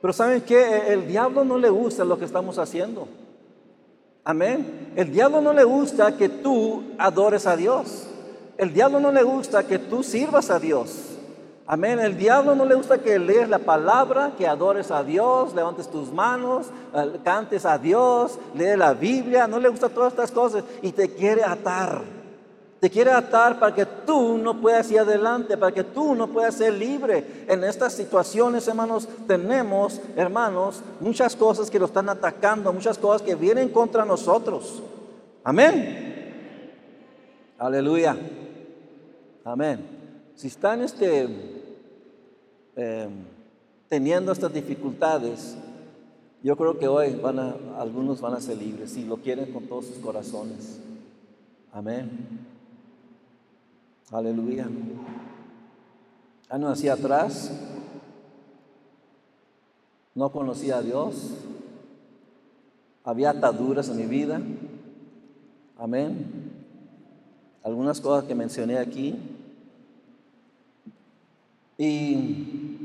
[0.00, 3.06] pero ¿saben que El diablo no le gusta lo que estamos haciendo.
[4.24, 4.92] Amén.
[4.96, 8.08] El diablo no le gusta que tú adores a Dios.
[8.58, 11.11] El diablo no le gusta que tú sirvas a Dios.
[11.66, 12.00] Amén.
[12.00, 16.12] El diablo no le gusta que lees la palabra, que adores a Dios, levantes tus
[16.12, 19.46] manos, eh, cantes a Dios, lees la Biblia.
[19.46, 22.02] No le gusta todas estas cosas y te quiere atar.
[22.80, 26.56] Te quiere atar para que tú no puedas ir adelante, para que tú no puedas
[26.56, 27.44] ser libre.
[27.46, 33.36] En estas situaciones, hermanos, tenemos, hermanos, muchas cosas que lo están atacando, muchas cosas que
[33.36, 34.82] vienen contra nosotros.
[35.44, 37.54] Amén.
[37.56, 38.16] Aleluya.
[39.44, 40.01] Amén.
[40.42, 41.28] Si están este,
[42.74, 43.08] eh,
[43.88, 45.54] teniendo estas dificultades,
[46.42, 49.68] yo creo que hoy van a, algunos van a ser libres, si lo quieren con
[49.68, 50.80] todos sus corazones.
[51.70, 52.40] Amén.
[54.10, 54.68] Aleluya.
[56.48, 57.52] Años ah, hacia atrás,
[60.16, 61.34] no conocía a Dios,
[63.04, 64.42] había ataduras en mi vida.
[65.78, 66.50] Amén.
[67.62, 69.38] Algunas cosas que mencioné aquí.
[71.78, 72.78] Y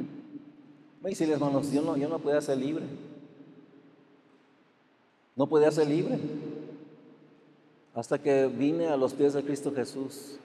[1.02, 2.86] me dice, hermanos, yo no, yo no podía ser libre.
[5.36, 6.19] No podía ser libre.
[7.93, 10.39] Hasta que vine a los pies de Cristo Jesús.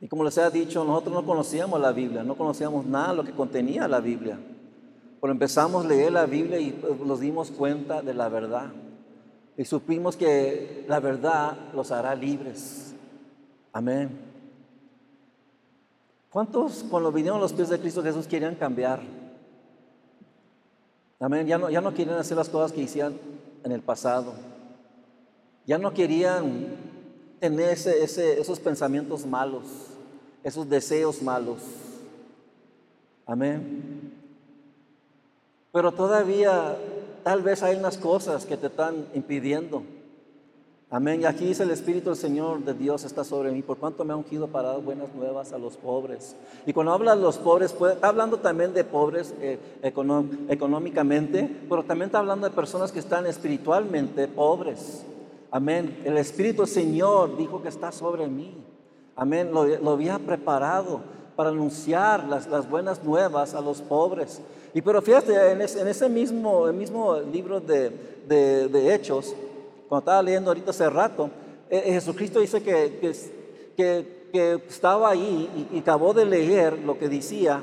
[0.00, 3.24] Y como les he dicho, nosotros no conocíamos la Biblia, no conocíamos nada de lo
[3.24, 4.38] que contenía la Biblia.
[5.20, 8.72] Pero empezamos a leer la Biblia y pues, nos dimos cuenta de la verdad.
[9.56, 12.94] Y supimos que la verdad los hará libres.
[13.72, 14.29] Amén.
[16.30, 19.00] ¿Cuántos cuando vinieron los pies de Cristo Jesús querían cambiar?
[21.18, 21.46] Amén.
[21.46, 23.18] Ya no, ya no querían hacer las cosas que hicieron
[23.64, 24.32] en el pasado.
[25.66, 26.68] Ya no querían
[27.40, 29.90] tener esos pensamientos malos
[30.42, 31.58] esos deseos malos.
[33.26, 34.12] Amén.
[35.72, 36.76] Pero todavía
[37.22, 39.82] tal vez hay unas cosas que te están impidiendo.
[40.92, 41.20] Amén.
[41.20, 44.12] Y aquí dice el Espíritu del Señor de Dios está sobre mí, por cuanto me
[44.12, 46.34] ha ungido para dar buenas nuevas a los pobres.
[46.66, 49.60] Y cuando habla de los pobres, está hablando también de pobres eh,
[50.48, 55.04] económicamente, pero también está hablando de personas que están espiritualmente pobres.
[55.52, 56.00] Amén.
[56.04, 58.52] El Espíritu del Señor dijo que está sobre mí.
[59.14, 61.02] Amén, lo, había preparado
[61.36, 64.40] para anunciar las, buenas nuevas a los pobres.
[64.74, 67.92] Y pero fíjate, en, ese mismo, el mismo libro de,
[68.94, 69.36] Hechos,
[69.90, 71.30] cuando estaba leyendo ahorita hace rato,
[71.68, 73.12] eh, eh, Jesucristo dice que,
[73.76, 74.20] que,
[74.68, 77.60] estaba ahí y, acabó de leer lo que decía,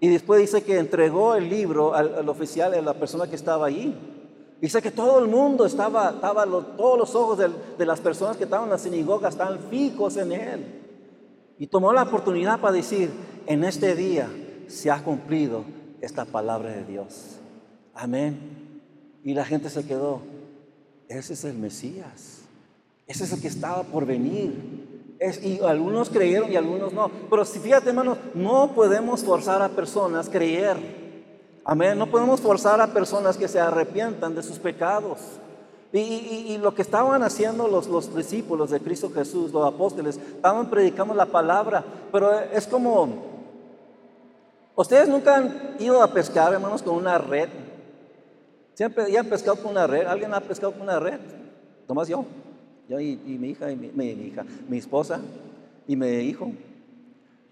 [0.00, 3.66] y después dice que entregó el libro al, al oficial, a la persona que estaba
[3.66, 3.96] ahí.
[4.60, 6.44] Dice que todo el mundo estaba, estaba
[6.76, 10.64] todos los ojos de, las personas que estaban en la sinagoga estaban fijos en él.
[11.56, 13.12] Y tomó la oportunidad para decir,
[13.46, 14.28] en este día
[14.66, 15.62] se ha cumplido
[16.00, 17.38] esta palabra de Dios.
[17.94, 18.80] Amén.
[19.22, 20.22] Y la gente se quedó,
[21.08, 22.40] ese es el Mesías.
[23.06, 24.86] Ese es el que estaba por venir.
[25.42, 27.10] y algunos creyeron y algunos no.
[27.30, 30.76] Pero si fíjate, hermanos, no podemos forzar a personas a creer.
[31.64, 31.98] Amén.
[31.98, 35.18] No podemos forzar a personas que se arrepientan de sus pecados.
[35.90, 41.14] Y, lo que estaban haciendo los, los, discípulos de Cristo Jesús, los apóstoles, estaban predicando
[41.14, 43.08] la palabra, pero es como,
[44.76, 47.48] ustedes nunca han ido a pescar, hermanos, con una red.
[48.78, 50.06] ¿Siempre ya han pescado con una red?
[50.06, 51.18] ¿Alguien ha pescado con una red?
[51.88, 52.24] Nomás yo.
[52.88, 55.20] Yo y, mi hija, y mi, hija, mi esposa
[55.88, 56.52] y mi hijo.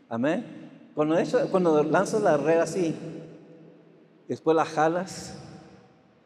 [0.08, 0.46] Amén.
[0.94, 1.16] Cuando,
[1.50, 2.94] cuando lanzas la red así,
[4.28, 5.36] después la jalas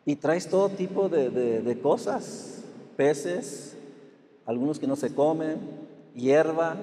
[0.04, 2.62] y traes todo tipo de, cosas,
[2.98, 3.78] peces,
[4.44, 5.60] algunos que no se comen,
[6.14, 6.76] hierba,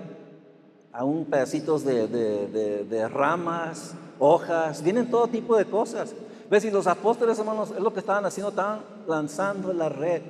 [0.92, 6.16] aún pedacitos de, ramas, hojas, vienen todo tipo de cosas.
[6.50, 6.66] ¿Ves?
[6.66, 10.22] Y los apóstoles, hermanos, es lo que estaban haciendo, estaban lanzando la red.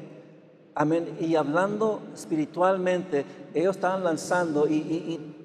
[0.73, 1.17] Amén.
[1.19, 5.35] Y hablando espiritualmente, ellos estaban lanzando y,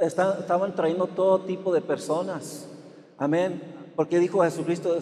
[0.00, 2.68] estaban trayendo todo tipo de personas.
[3.18, 3.62] Amén.
[3.96, 4.98] Porque dijo Jesucristo,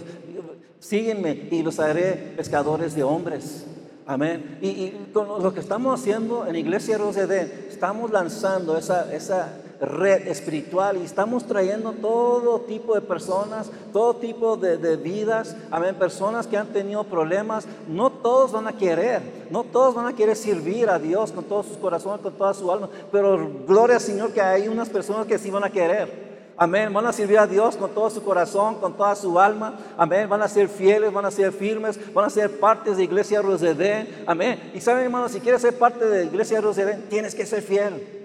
[0.79, 3.67] síguenme y los haré pescadores de hombres.
[4.07, 4.59] Amén.
[4.63, 7.31] Y, con lo que estamos haciendo en Iglesia ROCD,
[7.69, 14.97] estamos lanzando esa, red espiritual y estamos trayendo todo tipo de personas, todo tipo de,
[14.97, 17.67] vidas, amén, personas que han tenido problemas.
[17.87, 21.67] No todos van a querer, no todos van a querer servir a Dios con todos
[21.67, 25.39] sus corazones, con toda su alma, pero gloria al Señor que hay unas personas que
[25.39, 26.29] sí van a querer.
[26.61, 26.93] Amén.
[26.93, 29.79] Van a servir a Dios con todo su corazón, con toda su alma.
[29.97, 30.29] Amén.
[30.29, 34.25] Van a ser fieles, van a ser firmes, van a ser partes de Iglesia Rosedén.
[34.27, 34.73] Amén.
[34.75, 38.18] Y saben, hermanos, si quieres ser parte de Iglesia Rosedén, tienes que ser fiel.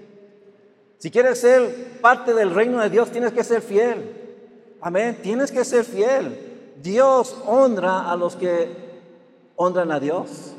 [1.03, 4.09] Si quieres ser parte del reino de Dios, tienes que ser fiel.
[4.79, 5.19] Amén.
[5.21, 6.71] Tienes que ser fiel.
[6.81, 8.69] Dios honra a los que
[9.57, 10.53] honran a Dios.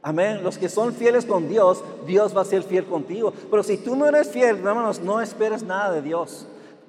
[0.00, 0.42] Amén.
[0.42, 3.34] Los que son fieles con Dios, Dios va a ser fiel contigo.
[3.50, 6.46] Pero si tú no eres fiel, hermanos, no esperes nada de Dios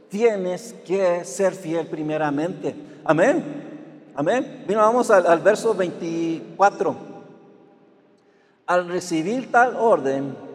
[0.08, 2.74] tienes que ser fiel primeramente.
[3.04, 3.44] Amén.
[4.16, 4.64] Amén.
[4.66, 6.96] Mira, vamos al, verso 24.
[8.66, 10.47] Al recibir tal orden,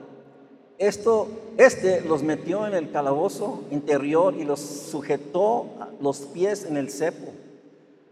[0.78, 5.66] esto, este los metió en el calabozo interior y los sujetó
[6.00, 7.32] los pies en el cepo.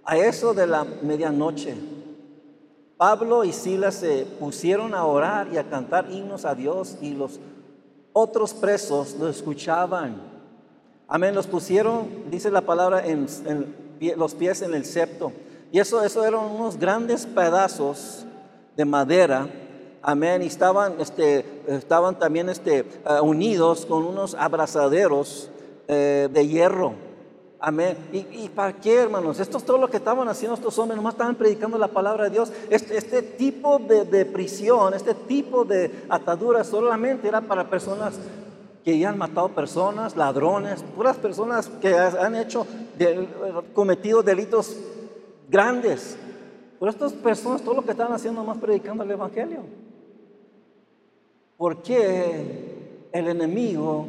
[0.05, 1.75] A eso de la medianoche,
[2.97, 7.41] Pablo y Silas se pusieron a orar y a cantar himnos a Dios y los
[8.13, 10.21] otros presos lo escuchaban.
[11.09, 13.27] Amén, los pusieron, dice la palabra, en,
[14.17, 15.33] los pies en el septo.
[15.73, 18.27] Y eso, eso eran unos grandes pedazos
[18.77, 19.49] de madera.
[20.03, 22.87] Amén, y estaban, este, estaban también este, eh,
[23.23, 25.51] unidos con unos abrazaderos
[25.89, 26.95] eh, de hierro.
[27.63, 27.95] Amén.
[28.11, 29.39] ¿Y, para qué, hermanos?
[29.39, 32.31] Esto es todo lo que estaban haciendo estos hombres, nomás estaban predicando la palabra de
[32.31, 32.51] Dios.
[32.71, 38.15] Este, este tipo de, prisión, este tipo de atadura solamente era para personas
[38.83, 42.67] que ya han matado personas, ladrones, puras personas que han hecho,
[43.75, 44.79] cometido delitos
[45.51, 46.17] grandes.
[46.79, 49.90] Por estas personas, todo lo que están haciendo más predicando el Evangelio.
[51.61, 54.07] ¿Por qué el enemigo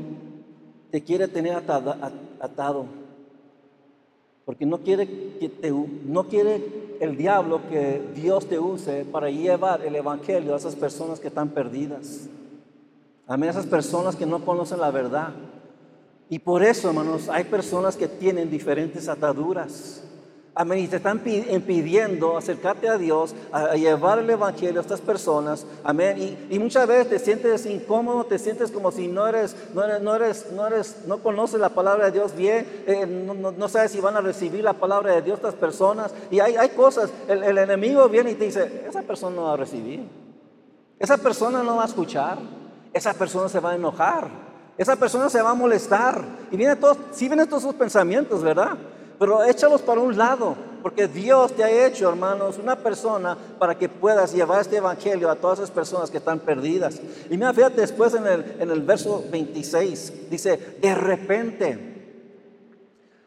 [0.89, 2.85] te quiere tener atado?
[4.45, 5.05] Porque no quiere,
[5.37, 10.57] que te, no quiere el diablo que Dios te use para llevar el Evangelio a
[10.59, 12.29] esas personas que están perdidas.
[13.27, 15.33] Amén, esas personas que no conocen la verdad.
[16.29, 20.05] Y por eso, hermanos, hay personas que tienen diferentes ataduras.
[20.53, 25.65] Amén, y te están impidiendo acercarte a Dios, a, llevar el Evangelio a estas personas.
[25.83, 30.01] Amén, y, muchas veces te sientes incómodo, te sientes como si no eres, no eres,
[30.01, 34.01] no eres, no, eres, no conoces la palabra de Dios bien, eh, no, sabes si
[34.01, 36.13] van a recibir la palabra de Dios estas personas.
[36.29, 39.57] Y hay, hay cosas, el, enemigo viene y te dice, esa persona no va a
[39.57, 40.01] recibir,
[40.99, 42.37] esa persona no va a escuchar
[42.93, 44.27] esa persona se va a enojar,
[44.77, 46.23] esa persona se va a molestar.
[46.51, 48.77] Y viene todos, sí vienen todos esos pensamientos, ¿verdad?
[49.21, 53.87] Pero échalos para un lado, porque Dios te ha hecho, hermanos, una persona para que
[53.87, 56.99] puedas llevar este evangelio a todas esas personas que están perdidas.
[57.29, 62.23] Y mira, fíjate después en el, en el verso 26, dice, de repente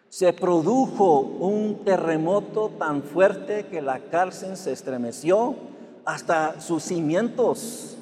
[0.09, 5.55] se produjo un terremoto tan fuerte que la cárcel se estremeció
[6.05, 7.97] hasta sus cimientos.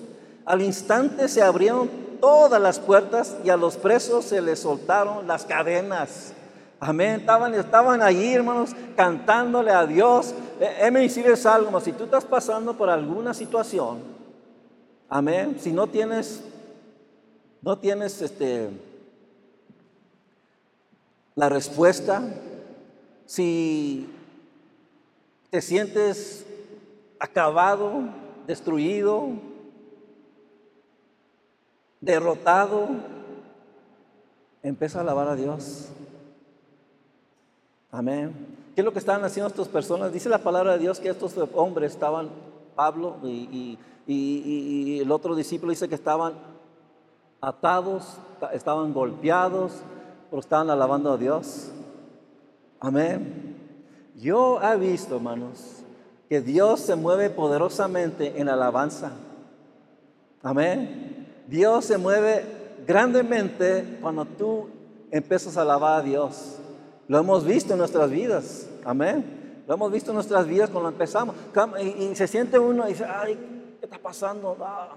[0.47, 1.91] Al instante se abrieron
[2.23, 6.33] todas las puertas y a los presos se les soltaron las cadenas.
[6.85, 7.21] Amén.
[7.21, 10.35] Estaban, estaban allí, hermanos, cantándole a Dios.
[10.59, 14.01] Déjeme decirles algo, si tú estás pasando por alguna situación,
[15.09, 16.43] amén, si no tienes,
[17.61, 18.69] no tienes este,
[21.37, 22.21] la respuesta,
[23.27, 24.09] si
[25.51, 26.45] te sientes
[27.21, 28.09] acabado,
[28.49, 29.29] destruido,
[32.01, 32.89] derrotado,
[34.65, 35.93] empieza a alabar a Dios.
[37.93, 38.35] Amén.
[38.75, 40.15] ¿Qué es lo que estaban haciendo estas personas?
[40.15, 42.31] Dice la palabra de Dios que estos hombres estaban,
[42.75, 43.79] Pablo y,
[44.09, 46.33] el otro discípulo dice que estaban
[47.43, 48.17] atados,
[48.55, 49.73] estaban golpeados,
[50.31, 51.71] pero estaban alabando a Dios.
[52.81, 53.57] Amén.
[54.17, 55.83] Yo he visto, hermanos,
[56.31, 59.13] que Dios se mueve poderosamente en alabanza.
[60.43, 61.29] Amén.
[61.47, 62.45] Dios se mueve
[62.87, 64.69] grandemente cuando tú
[65.11, 66.59] empiezas a alabar a Dios.
[67.13, 68.67] Lo hemos visto en nuestras vidas.
[68.87, 69.65] Amén.
[69.69, 71.37] Lo hemos visto en nuestras vidas cuando empezamos.
[71.79, 73.35] Y, se siente uno y dice, ay,
[73.79, 74.57] ¿qué está pasando?
[74.59, 74.97] Ah.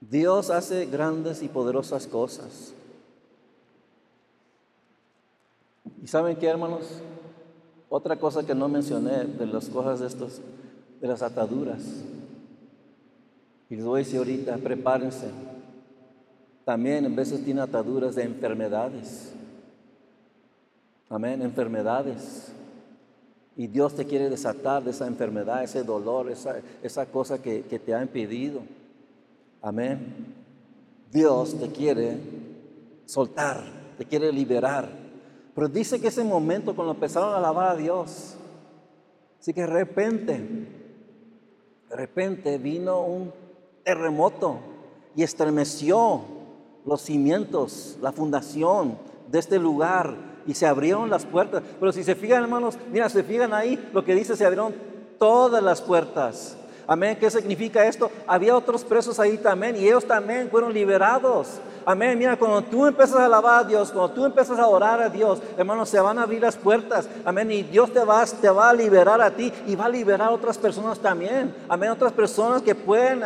[0.00, 2.74] Dios hace grandes y poderosas cosas.
[6.02, 7.00] ¿Y saben qué, hermanos?
[7.88, 10.40] Otra cosa que no mencioné de las cosas de estos,
[11.00, 11.80] de las ataduras.
[13.70, 15.30] Y les voy a decir ahorita, prepárense.
[16.64, 19.32] También en veces tiene ataduras de enfermedades.
[21.08, 22.52] Amén, enfermedades.
[23.56, 27.78] Y Dios te quiere desatar de esa enfermedad, ese dolor, esa, esa cosa que, que
[27.78, 28.62] te ha impedido.
[29.60, 30.34] Amén.
[31.10, 32.16] Dios te quiere
[33.04, 33.62] soltar,
[33.98, 34.88] te quiere liberar.
[35.54, 38.36] Pero dice que ese momento cuando empezaron a alabar a Dios,
[39.38, 40.38] así que de repente,
[41.90, 43.32] de repente vino un
[43.84, 44.60] terremoto
[45.14, 46.22] y estremeció
[46.84, 48.98] los cimientos, la fundación
[49.30, 50.16] de este lugar
[50.46, 51.62] y se abrieron las puertas.
[51.78, 54.74] Pero si se fijan, hermanos, mira, se fijan ahí, lo que dice, se abrieron
[55.18, 56.56] todas las puertas.
[56.86, 57.16] Amén.
[57.18, 58.10] ¿Qué significa esto?
[58.26, 61.60] Había otros presos ahí también y ellos también fueron liberados.
[61.84, 62.18] Amén.
[62.18, 65.40] Mira, cuando tú empiezas a alabar a Dios, cuando tú empiezas a orar a Dios,
[65.56, 67.08] hermanos, se van a abrir las puertas.
[67.24, 67.50] Amén.
[67.50, 70.30] Y Dios te va, te va a liberar a ti y va a liberar a
[70.30, 71.54] otras personas también.
[71.68, 71.90] Amén.
[71.90, 73.22] Otras personas que pueden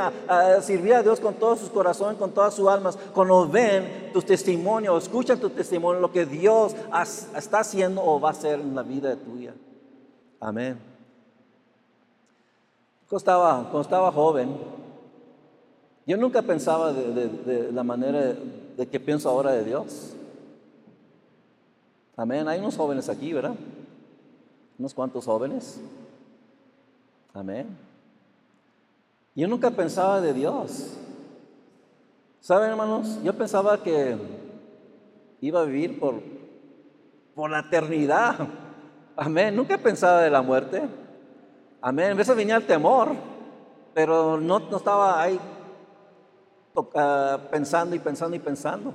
[0.62, 2.96] servir a Dios con todo su corazón, con todas sus almas.
[3.12, 6.74] Cuando ven tu testimonio, escuchan tu testimonio, lo que Dios
[7.36, 9.54] está haciendo o va a hacer en la vida tuya.
[10.40, 10.95] Amén.
[13.08, 14.56] Cuando estaba, joven,
[16.06, 18.34] yo nunca pensaba de, la manera
[18.76, 20.14] de que pienso ahora de Dios.
[22.16, 22.48] Amén.
[22.48, 23.54] Hay unos jóvenes aquí, ¿verdad?
[24.76, 25.80] Unos cuantos jóvenes.
[27.32, 27.78] Amén.
[29.36, 30.96] Yo nunca pensaba de Dios.
[32.40, 33.20] ¿Saben, hermanos?
[33.22, 34.16] Yo pensaba que
[35.40, 36.20] iba a vivir por,
[37.36, 38.48] por la eternidad.
[39.16, 39.54] Amén.
[39.54, 41.05] Nunca pensaba de la muerte.
[41.80, 42.12] Amén.
[42.12, 43.14] A veces venía el temor,
[43.94, 45.38] pero no, no estaba ahí
[47.50, 48.92] pensando y pensando y pensando.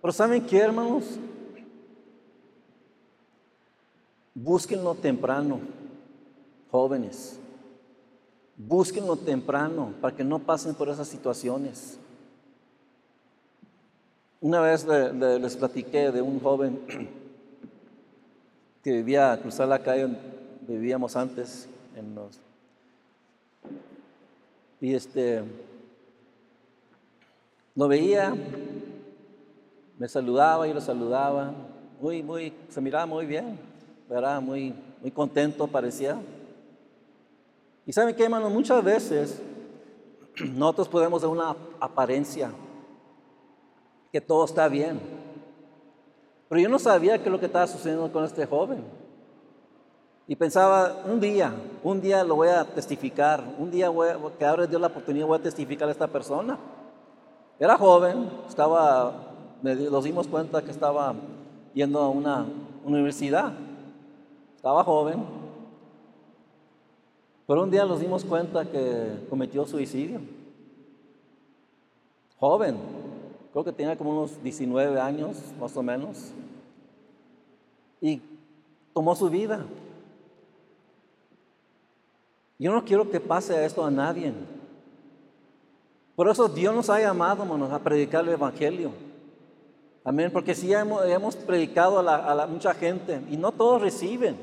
[0.00, 1.04] Pero ¿saben qué, hermanos?
[4.34, 5.60] Búsquenlo temprano,
[6.70, 7.38] jóvenes.
[8.56, 11.98] Búsquenlo temprano para que no pasen por esas situaciones.
[14.40, 16.80] Una vez les platiqué de un joven
[18.82, 20.18] que vivía a cruzar la calle donde
[20.66, 22.40] vivíamos antes en los,
[24.80, 25.42] y este
[27.74, 28.34] lo veía,
[29.98, 31.52] me saludaba y lo saludaba,
[32.00, 33.58] muy, muy, se miraba muy bien,
[34.08, 34.42] ¿verdad?
[34.42, 36.20] Muy, muy contento parecía.
[37.86, 39.40] Y saben qué, hermano, muchas veces
[40.52, 42.50] nosotros podemos dar una apariencia
[44.10, 45.00] que todo está bien.
[46.48, 48.84] Pero yo no sabía qué es lo que estaba sucediendo con este joven.
[50.32, 51.52] Y pensaba, un día,
[51.84, 54.08] un día lo voy a testificar, un día voy
[54.38, 56.58] que ahora Dios la oportunidad, voy a testificar a esta persona.
[57.60, 59.12] Era joven, estaba,
[59.60, 61.14] nos dimos cuenta que estaba
[61.74, 62.46] yendo a una
[62.82, 63.52] universidad.
[64.56, 65.22] Estaba joven.
[67.46, 70.22] Pero un día nos dimos cuenta que cometió suicidio.
[72.38, 72.78] Joven,
[73.52, 76.32] creo que tenía como unos 19 años, más o menos.
[78.00, 78.22] Y
[78.94, 79.66] tomó su vida.
[82.62, 84.32] Yo no quiero que pase esto a nadie.
[86.14, 88.92] Por eso Dios nos ha llamado, hermanos, a predicar el Evangelio.
[90.04, 94.36] Amén, porque si hemos, hemos predicado a, mucha gente y no todos reciben.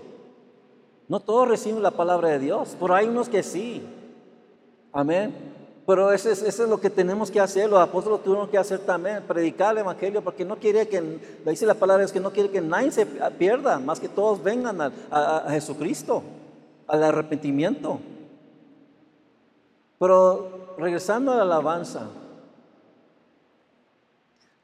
[1.07, 3.87] No todos reciben la palabra de Dios, pero hay unos que sí.
[4.91, 5.33] Amén.
[5.87, 9.71] Pero eso es, lo que tenemos que hacer, los apóstolos tuvieron que hacer también, predicar
[9.71, 12.59] el Evangelio, porque no quiere que, le dice la palabra, es que no quiere que
[12.59, 16.21] nadie se pierda, más que todos vengan a, a Jesucristo,
[16.89, 17.99] al arrepentimiento.
[19.99, 22.07] Pero regresando a la alabanza,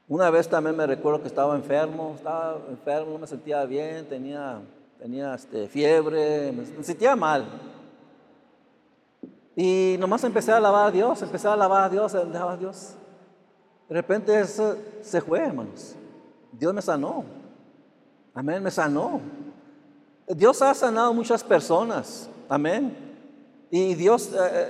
[0.08, 4.60] una vez también me recuerdo que estaba enfermo, estaba enfermo, no me sentía bien, tenía,
[4.98, 7.44] tenía este, fiebre, me sentía mal.
[9.54, 12.94] Y nomás empecé a alabar a Dios, empecé a alabar a Dios, a a Dios.
[13.88, 15.94] De repente eso se fue, hermanos.
[16.52, 17.24] Dios me sanó.
[18.34, 19.20] Amén, me sanó.
[20.28, 22.28] Dios ha sanado muchas personas.
[22.48, 22.96] Amén.
[23.70, 24.68] Y Dios, eh, eh,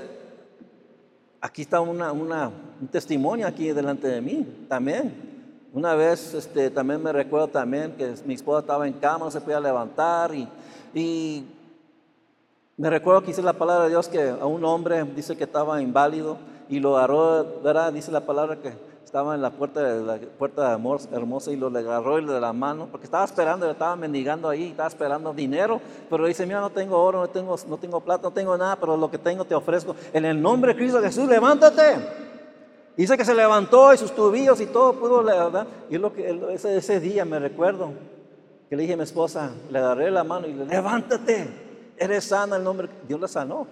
[1.41, 5.37] aquí está una, un testimonio aquí delante de mí también.
[5.73, 9.41] Una vez este, también me recuerdo también que mi esposa estaba en cama, no se
[9.41, 10.49] podía levantar y,
[10.95, 11.45] y
[12.79, 15.81] me recuerdo que dice la palabra de Dios que a un hombre dice que estaba
[15.81, 16.39] inválido
[16.69, 17.93] y lo agarró, ¿verdad?
[17.93, 18.73] Dice la palabra que
[19.17, 20.79] estaba en la puerta de la puerta
[21.11, 24.69] hermosa y lo le agarró de la mano, porque estaba esperando, le estaba mendigando ahí,
[24.69, 28.31] estaba esperando dinero, pero dice, mira, no tengo oro, no tengo, no tengo plata, no
[28.31, 29.97] tengo nada, pero lo que tengo te ofrezco.
[30.13, 31.97] En el nombre de Cristo Jesús, levántate.
[32.95, 35.67] Dice que se levantó y sus tubillos y todo pudo, ¿verdad?
[35.89, 37.93] Y lo que, ese, ese día me recuerdo
[38.69, 41.49] que le dije a mi esposa, le agarré la mano y le levántate,
[41.97, 43.67] eres sana el nombre, Dios la sanó.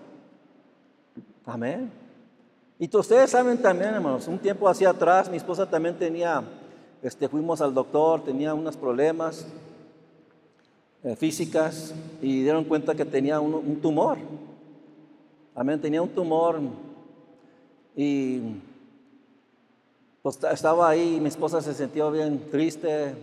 [1.44, 2.03] Amén.
[2.84, 6.44] Y ustedes saben también, hermanos, un tiempo hacia atrás mi esposa también tenía,
[7.02, 9.46] este, fuimos al doctor, tenía unos problemas
[11.02, 14.18] eh, físicas y dieron cuenta que tenía un, tumor.
[15.54, 16.60] Amén, tenía un tumor
[17.96, 18.40] y
[20.20, 23.14] pues estaba ahí, mi esposa se sintió bien triste.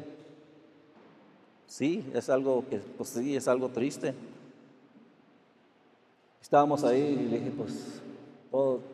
[1.68, 4.16] Sí, es algo que, pues sí, es algo triste.
[6.41, 8.01] Estábamos ahí y le dije, pues,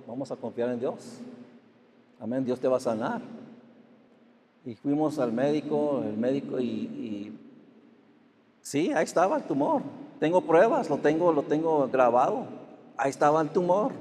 [0.08, 1.20] vamos a confiar en Dios.
[2.20, 3.22] Amén, Dios te va a sanar.
[4.66, 7.39] Y fuimos al médico, el médico, y, y
[8.62, 9.82] sí, ahí estaba el tumor.
[10.20, 12.45] Tengo pruebas, lo tengo, lo tengo grabado.
[12.97, 13.91] Ahí estaba el tumor.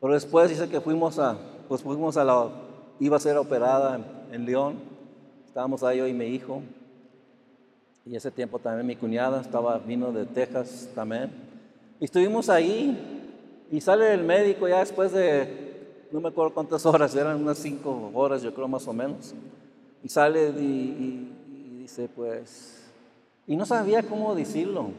[0.00, 1.36] Pero después dice que fuimos a,
[1.68, 2.48] pues fuimos a la,
[3.00, 4.00] iba a ser operada
[4.32, 4.76] en, León.
[5.46, 6.62] Estábamos ahí yo y mi hijo.
[8.06, 11.30] Y ese tiempo también mi cuñada estaba, vino de Texas también.
[12.00, 13.17] Y estuvimos ahí
[13.70, 18.10] y sale el médico ya después de, no me acuerdo cuántas horas, eran unas cinco
[18.14, 19.34] horas yo creo más o menos.
[20.02, 21.32] Y sale y,
[21.80, 22.90] dice pues,
[23.46, 24.90] y no sabía cómo decirlo.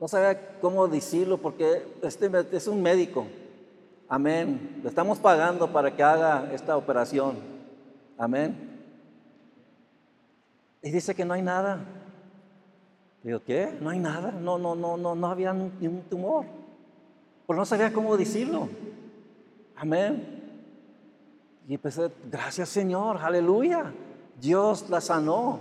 [0.00, 3.26] No sabía cómo decirlo porque este es un médico.
[4.08, 4.80] Amén.
[4.82, 7.36] Le estamos pagando para que haga esta operación.
[8.16, 8.56] Amén.
[10.82, 11.84] Y dice que no hay nada.
[13.22, 13.76] Digo, ¿qué?
[13.80, 14.30] No hay nada.
[14.30, 16.57] No, no, no, no, no había ni un tumor.
[17.48, 18.68] Pero no sabía cómo decirlo.
[19.74, 20.22] Amén.
[21.66, 23.90] Y empecé, gracias Señor, aleluya.
[24.38, 25.58] Dios la sanó.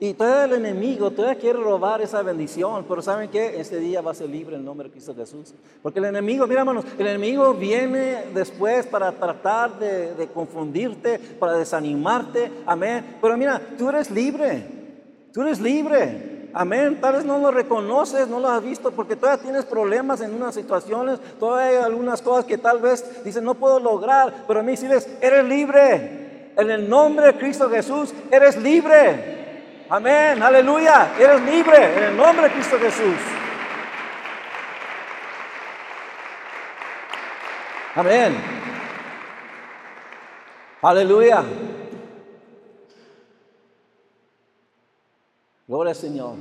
[0.00, 3.60] Y todo el enemigo todavía quiere robar esa bendición, pero ¿saben qué?
[3.60, 5.52] Este día va a ser libre en el nombre de Cristo Jesús.
[5.82, 11.52] Porque el enemigo, mira hermanos, el enemigo viene después para tratar de, de confundirte, para
[11.52, 13.18] desanimarte, amén.
[13.20, 14.66] Pero mira, tú eres libre,
[15.34, 16.35] tú eres libre.
[16.58, 16.98] Amén.
[17.02, 20.54] Tal vez no lo reconoces, no lo has visto porque todavía tienes problemas en unas
[20.54, 24.74] situaciones, todavía hay algunas cosas que tal vez dicen no puedo lograr, pero a mí
[24.74, 26.54] sí les, eres libre.
[26.56, 29.84] En el nombre de Cristo Jesús, eres libre.
[29.90, 31.12] Amén, aleluya.
[31.20, 33.16] Eres libre en el nombre de Cristo Jesús.
[37.96, 38.34] Amén.
[40.80, 41.44] Aleluya.
[45.68, 46.34] Gloria al Señor.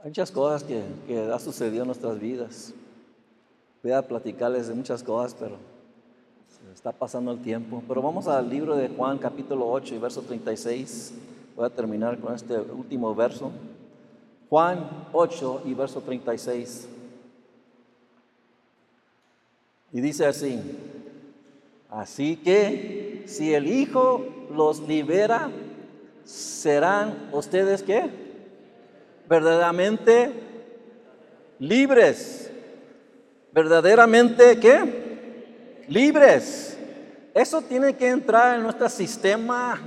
[0.00, 2.72] Hay muchas cosas que, que ha sucedido en nuestras vidas.
[3.82, 5.56] Voy a platicarles de muchas cosas, pero
[6.72, 7.82] está pasando el tiempo.
[7.88, 11.14] Pero vamos al libro de Juan capítulo 8 y verso 36.
[11.56, 13.50] Voy a terminar con este último verso.
[14.48, 16.88] Juan 8 y verso 36.
[19.92, 20.60] Y dice así,
[21.90, 25.50] así que si el Hijo los libera,
[26.30, 28.08] serán ustedes qué?
[29.28, 30.32] Verdaderamente
[31.58, 32.50] libres.
[33.52, 35.00] Verdaderamente qué?
[35.90, 36.78] libres.
[37.34, 39.78] Eso tiene que entrar en nuestro sistema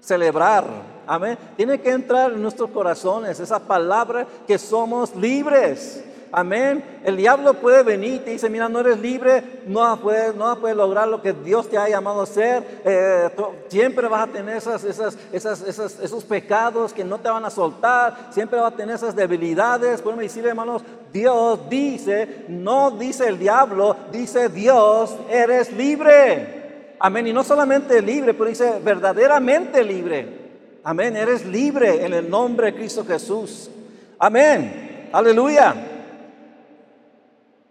[0.00, 0.64] celebrar.
[1.06, 1.36] Amén.
[1.56, 6.04] Tiene que entrar en nuestros corazones esa palabra que somos libres.
[6.30, 6.84] Amén.
[7.04, 10.76] El diablo puede venir y te dice, mira, no eres libre, no puedes, no puedes
[10.76, 12.80] lograr lo que Dios te ha llamado a hacer.
[12.84, 13.30] Eh,
[13.68, 14.84] siempre vas a tener esas,
[15.32, 18.28] esos pecados que no te van a soltar.
[18.30, 20.02] Siempre vas a tener esas debilidades.
[20.02, 26.94] Podemos decirle, hermanos, Dios dice, no dice el diablo, dice Dios, eres libre.
[27.00, 27.26] Amén.
[27.26, 30.48] Y no solamente libre, pero dice verdaderamente libre.
[30.84, 31.16] Amén.
[31.16, 33.70] Eres libre en el nombre de Cristo Jesús.
[34.18, 35.08] Amén.
[35.10, 35.87] Aleluya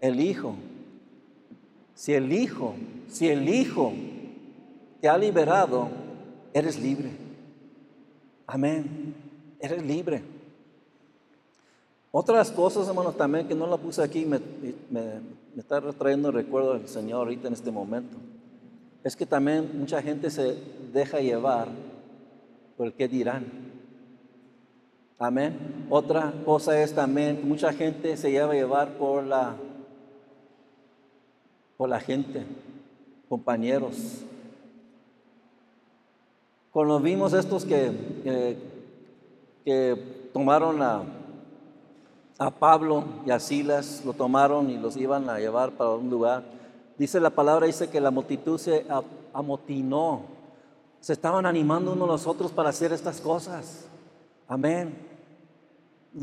[0.02, 0.56] el Hijo.
[1.96, 2.76] Si el Hijo,
[3.10, 3.94] si el Hijo
[5.02, 5.90] te ha liberado,
[6.54, 7.12] eres libre.
[8.46, 9.16] Amén.
[9.60, 10.22] Eres libre.
[12.12, 14.40] Otras cosas, hermanos, también que no la puse aquí, me,
[15.58, 18.18] está trayendo recuerdo del Señor ahorita en este momento.
[19.04, 20.56] Es que también mucha gente se
[20.94, 21.68] deja llevar
[22.76, 23.46] por el que dirán.
[25.20, 25.86] Amén.
[25.90, 29.56] Otra cosa es también, mucha gente se lleva a llevar por la
[31.78, 32.44] por la gente,
[33.30, 34.24] compañeros.
[36.72, 38.58] Cuando vimos estos que,
[39.64, 41.04] que tomaron a,
[42.38, 46.44] a Pablo y a Silas, lo tomaron y los iban a llevar para un lugar,
[46.98, 48.86] dice la palabra, dice que la multitud se
[49.34, 50.22] amotinó,
[51.00, 53.86] se estaban animando unos a los otros para hacer estas cosas.
[54.48, 55.07] Amén.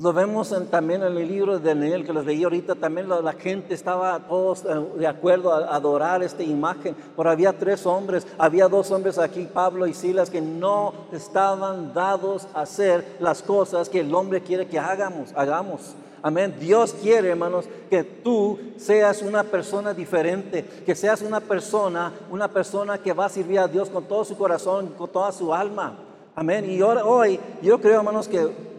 [0.01, 3.75] Lo vemos también en el libro de Daniel que les leí ahorita, también la, gente
[3.75, 8.91] estaba todos eh, de acuerdo a adorar esta imagen, pero había tres hombres, había dos
[8.91, 14.13] hombres aquí, Pablo y Silas, que no estaban dados a hacer las cosas que el
[14.13, 15.95] hombre quiere que hagamos, hagamos.
[16.23, 16.57] Amén.
[16.59, 22.99] Dios quiere, hermanos, que tú seas una persona diferente, que seas una persona, una persona
[22.99, 25.99] que va a servir a Dios con todo su corazón, con toda su alma.
[26.35, 26.69] Amén.
[26.69, 28.74] Y ahora, hoy yo creo, hermanos, que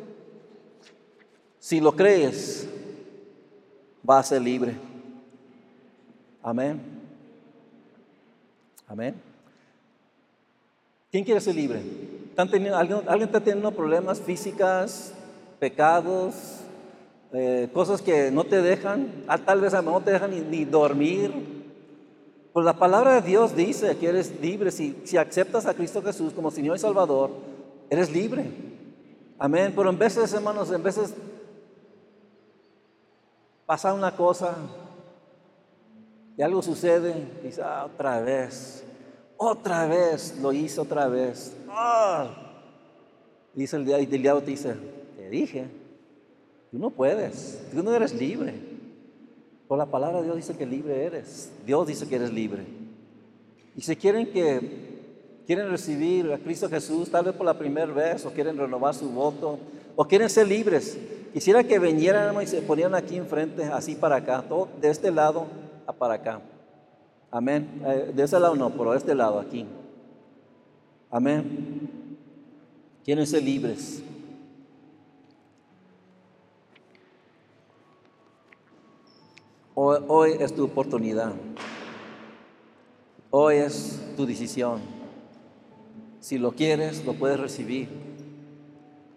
[1.65, 2.69] si lo crees,
[4.03, 4.75] vas a ser libre.
[6.43, 6.79] Amén.
[8.87, 9.15] Amén.
[11.09, 11.81] ¿Quién quiere ser libre?
[12.37, 12.75] alguien,
[13.07, 15.11] ¿Alguien está teniendo problemas físicas,
[15.57, 16.35] pecados,
[17.33, 21.33] eh, cosas que no te dejan, ah, tal vez no te dejan ni, dormir?
[22.53, 24.69] Pues la palabra de Dios dice que eres libre.
[24.69, 27.31] Si, si aceptas a Cristo Jesús como Señor y Salvador,
[27.89, 28.45] eres libre.
[29.39, 29.73] Amén.
[29.75, 31.11] Pero en veces, hermanos, en veces
[33.65, 34.55] pasa una cosa
[36.37, 38.83] y algo sucede, y dice, ah, otra vez,
[39.37, 41.55] otra vez, lo hice otra vez.
[41.69, 42.27] Ah.
[43.53, 44.75] Dice el, el diablo, te dice,
[45.15, 45.65] te dije,
[46.71, 48.53] tú no puedes, tú no eres libre.
[49.67, 51.51] Por la palabra de Dios dice que libre eres.
[51.65, 52.65] Dios dice que eres libre.
[53.75, 54.95] Y si quieren que
[55.47, 59.09] quieren recibir a Cristo Jesús, tal vez por la primera vez, o quieren renovar su
[59.09, 59.57] voto,
[59.95, 60.97] o quieren ser libres,
[61.35, 65.47] quisiera que vinieran y se ponieran aquí enfrente, así para acá, todo, de este lado
[65.85, 66.39] a para acá.
[67.29, 67.81] Amén.
[67.85, 69.65] Eh, de ese lado no, pero de este lado, aquí.
[71.11, 72.07] Amén.
[73.03, 74.01] Quieren ser libres.
[79.73, 81.33] Hoy, hoy es tu oportunidad.
[83.29, 84.79] Hoy es tu decisión.
[86.21, 87.89] Si lo quieres, lo puedes recibir.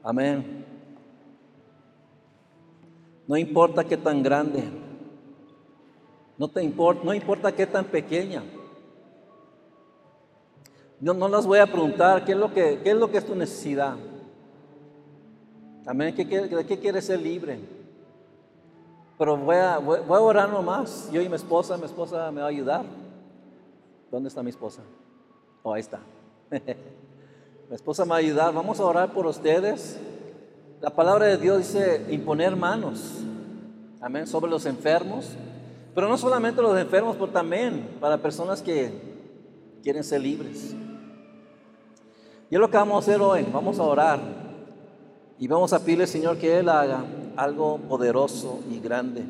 [0.02, 0.67] Amén.
[3.28, 4.64] No importa qué tan grande,
[6.38, 8.42] no, te importa, no importa qué tan pequeña.
[11.00, 13.26] No, no las voy a preguntar qué es lo que, qué es, lo que es
[13.26, 13.96] tu necesidad.
[15.84, 16.14] Amén.
[16.14, 17.58] ¿Qué, ¿De qué quieres ser libre?
[19.18, 21.10] Pero voy a, voy, a orar nomás.
[21.10, 22.84] Yo y mi esposa, mi esposa me va a ayudar.
[24.10, 24.82] ¿Dónde está mi esposa?
[25.62, 26.00] Oh, ahí está.
[26.50, 28.54] mi esposa me va a ayudar.
[28.54, 29.98] Vamos a orar por ustedes.
[30.80, 33.14] La palabra de Dios dice imponer manos.
[34.00, 34.26] Amén.
[34.28, 35.26] Sobre los enfermos.
[35.94, 38.92] Pero no solamente los enfermos, pero también para personas que
[39.82, 40.76] quieren ser libres.
[42.48, 43.44] Y es lo que vamos a hacer hoy.
[43.52, 44.20] Vamos a orar.
[45.36, 47.04] Y vamos a pedirle al Señor que Él haga
[47.36, 49.24] algo poderoso y grande.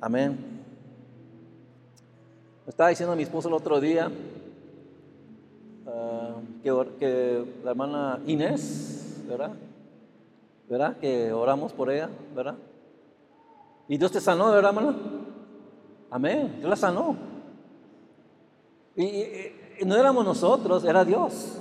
[0.00, 0.38] Amén.
[2.64, 4.10] Me estaba diciendo mi esposo el otro día
[5.86, 9.52] ah, que, que, la hermana Inés, ¿verdad?
[10.72, 10.96] ¿Verdad?
[10.96, 12.54] Que oramos por ella, ¿verdad?
[13.88, 14.96] Y Dios te sanó, ¿verdad, hermana?
[16.10, 16.54] Amén.
[16.60, 17.14] Dios la sanó.
[18.96, 21.58] Y, no éramos nosotros, era Dios.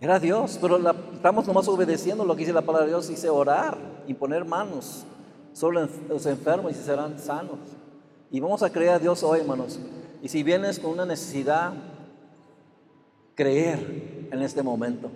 [0.00, 0.80] Era Dios, pero
[1.14, 3.06] estamos nomás obedeciendo lo que dice la palabra de Dios.
[3.06, 3.78] Dice orar,
[4.08, 5.04] imponer manos
[5.52, 7.60] sobre los enfermos y serán sanos.
[8.32, 9.78] Y vamos a creer a Dios hoy, hermanos.
[10.20, 11.72] Y si vienes con una necesidad,
[13.36, 15.08] creer en este momento.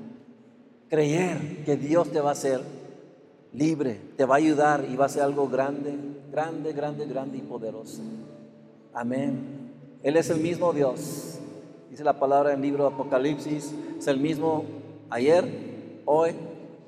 [0.88, 2.75] Creer que Dios te va a hacer
[3.56, 5.94] libre, te va a ayudar y va a ser algo grande,
[6.30, 8.02] grande, grande, grande y poderoso.
[8.92, 9.72] Amén.
[10.02, 11.38] Él es el mismo Dios.
[11.90, 14.64] Dice la palabra en el libro de Apocalipsis, es el mismo
[15.08, 15.44] ayer,
[16.04, 16.32] hoy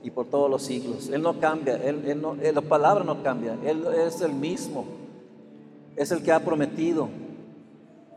[0.02, 1.08] y por todos los siglos.
[1.08, 4.84] Él no cambia, él, no, la palabra no cambia, Él es el mismo,
[5.96, 7.08] es el que ha prometido,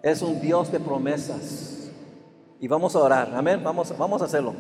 [0.04, 1.90] es un Dios de promesas.
[2.60, 4.54] Y vamos a orar, amén, vamos, vamos a hacerlo.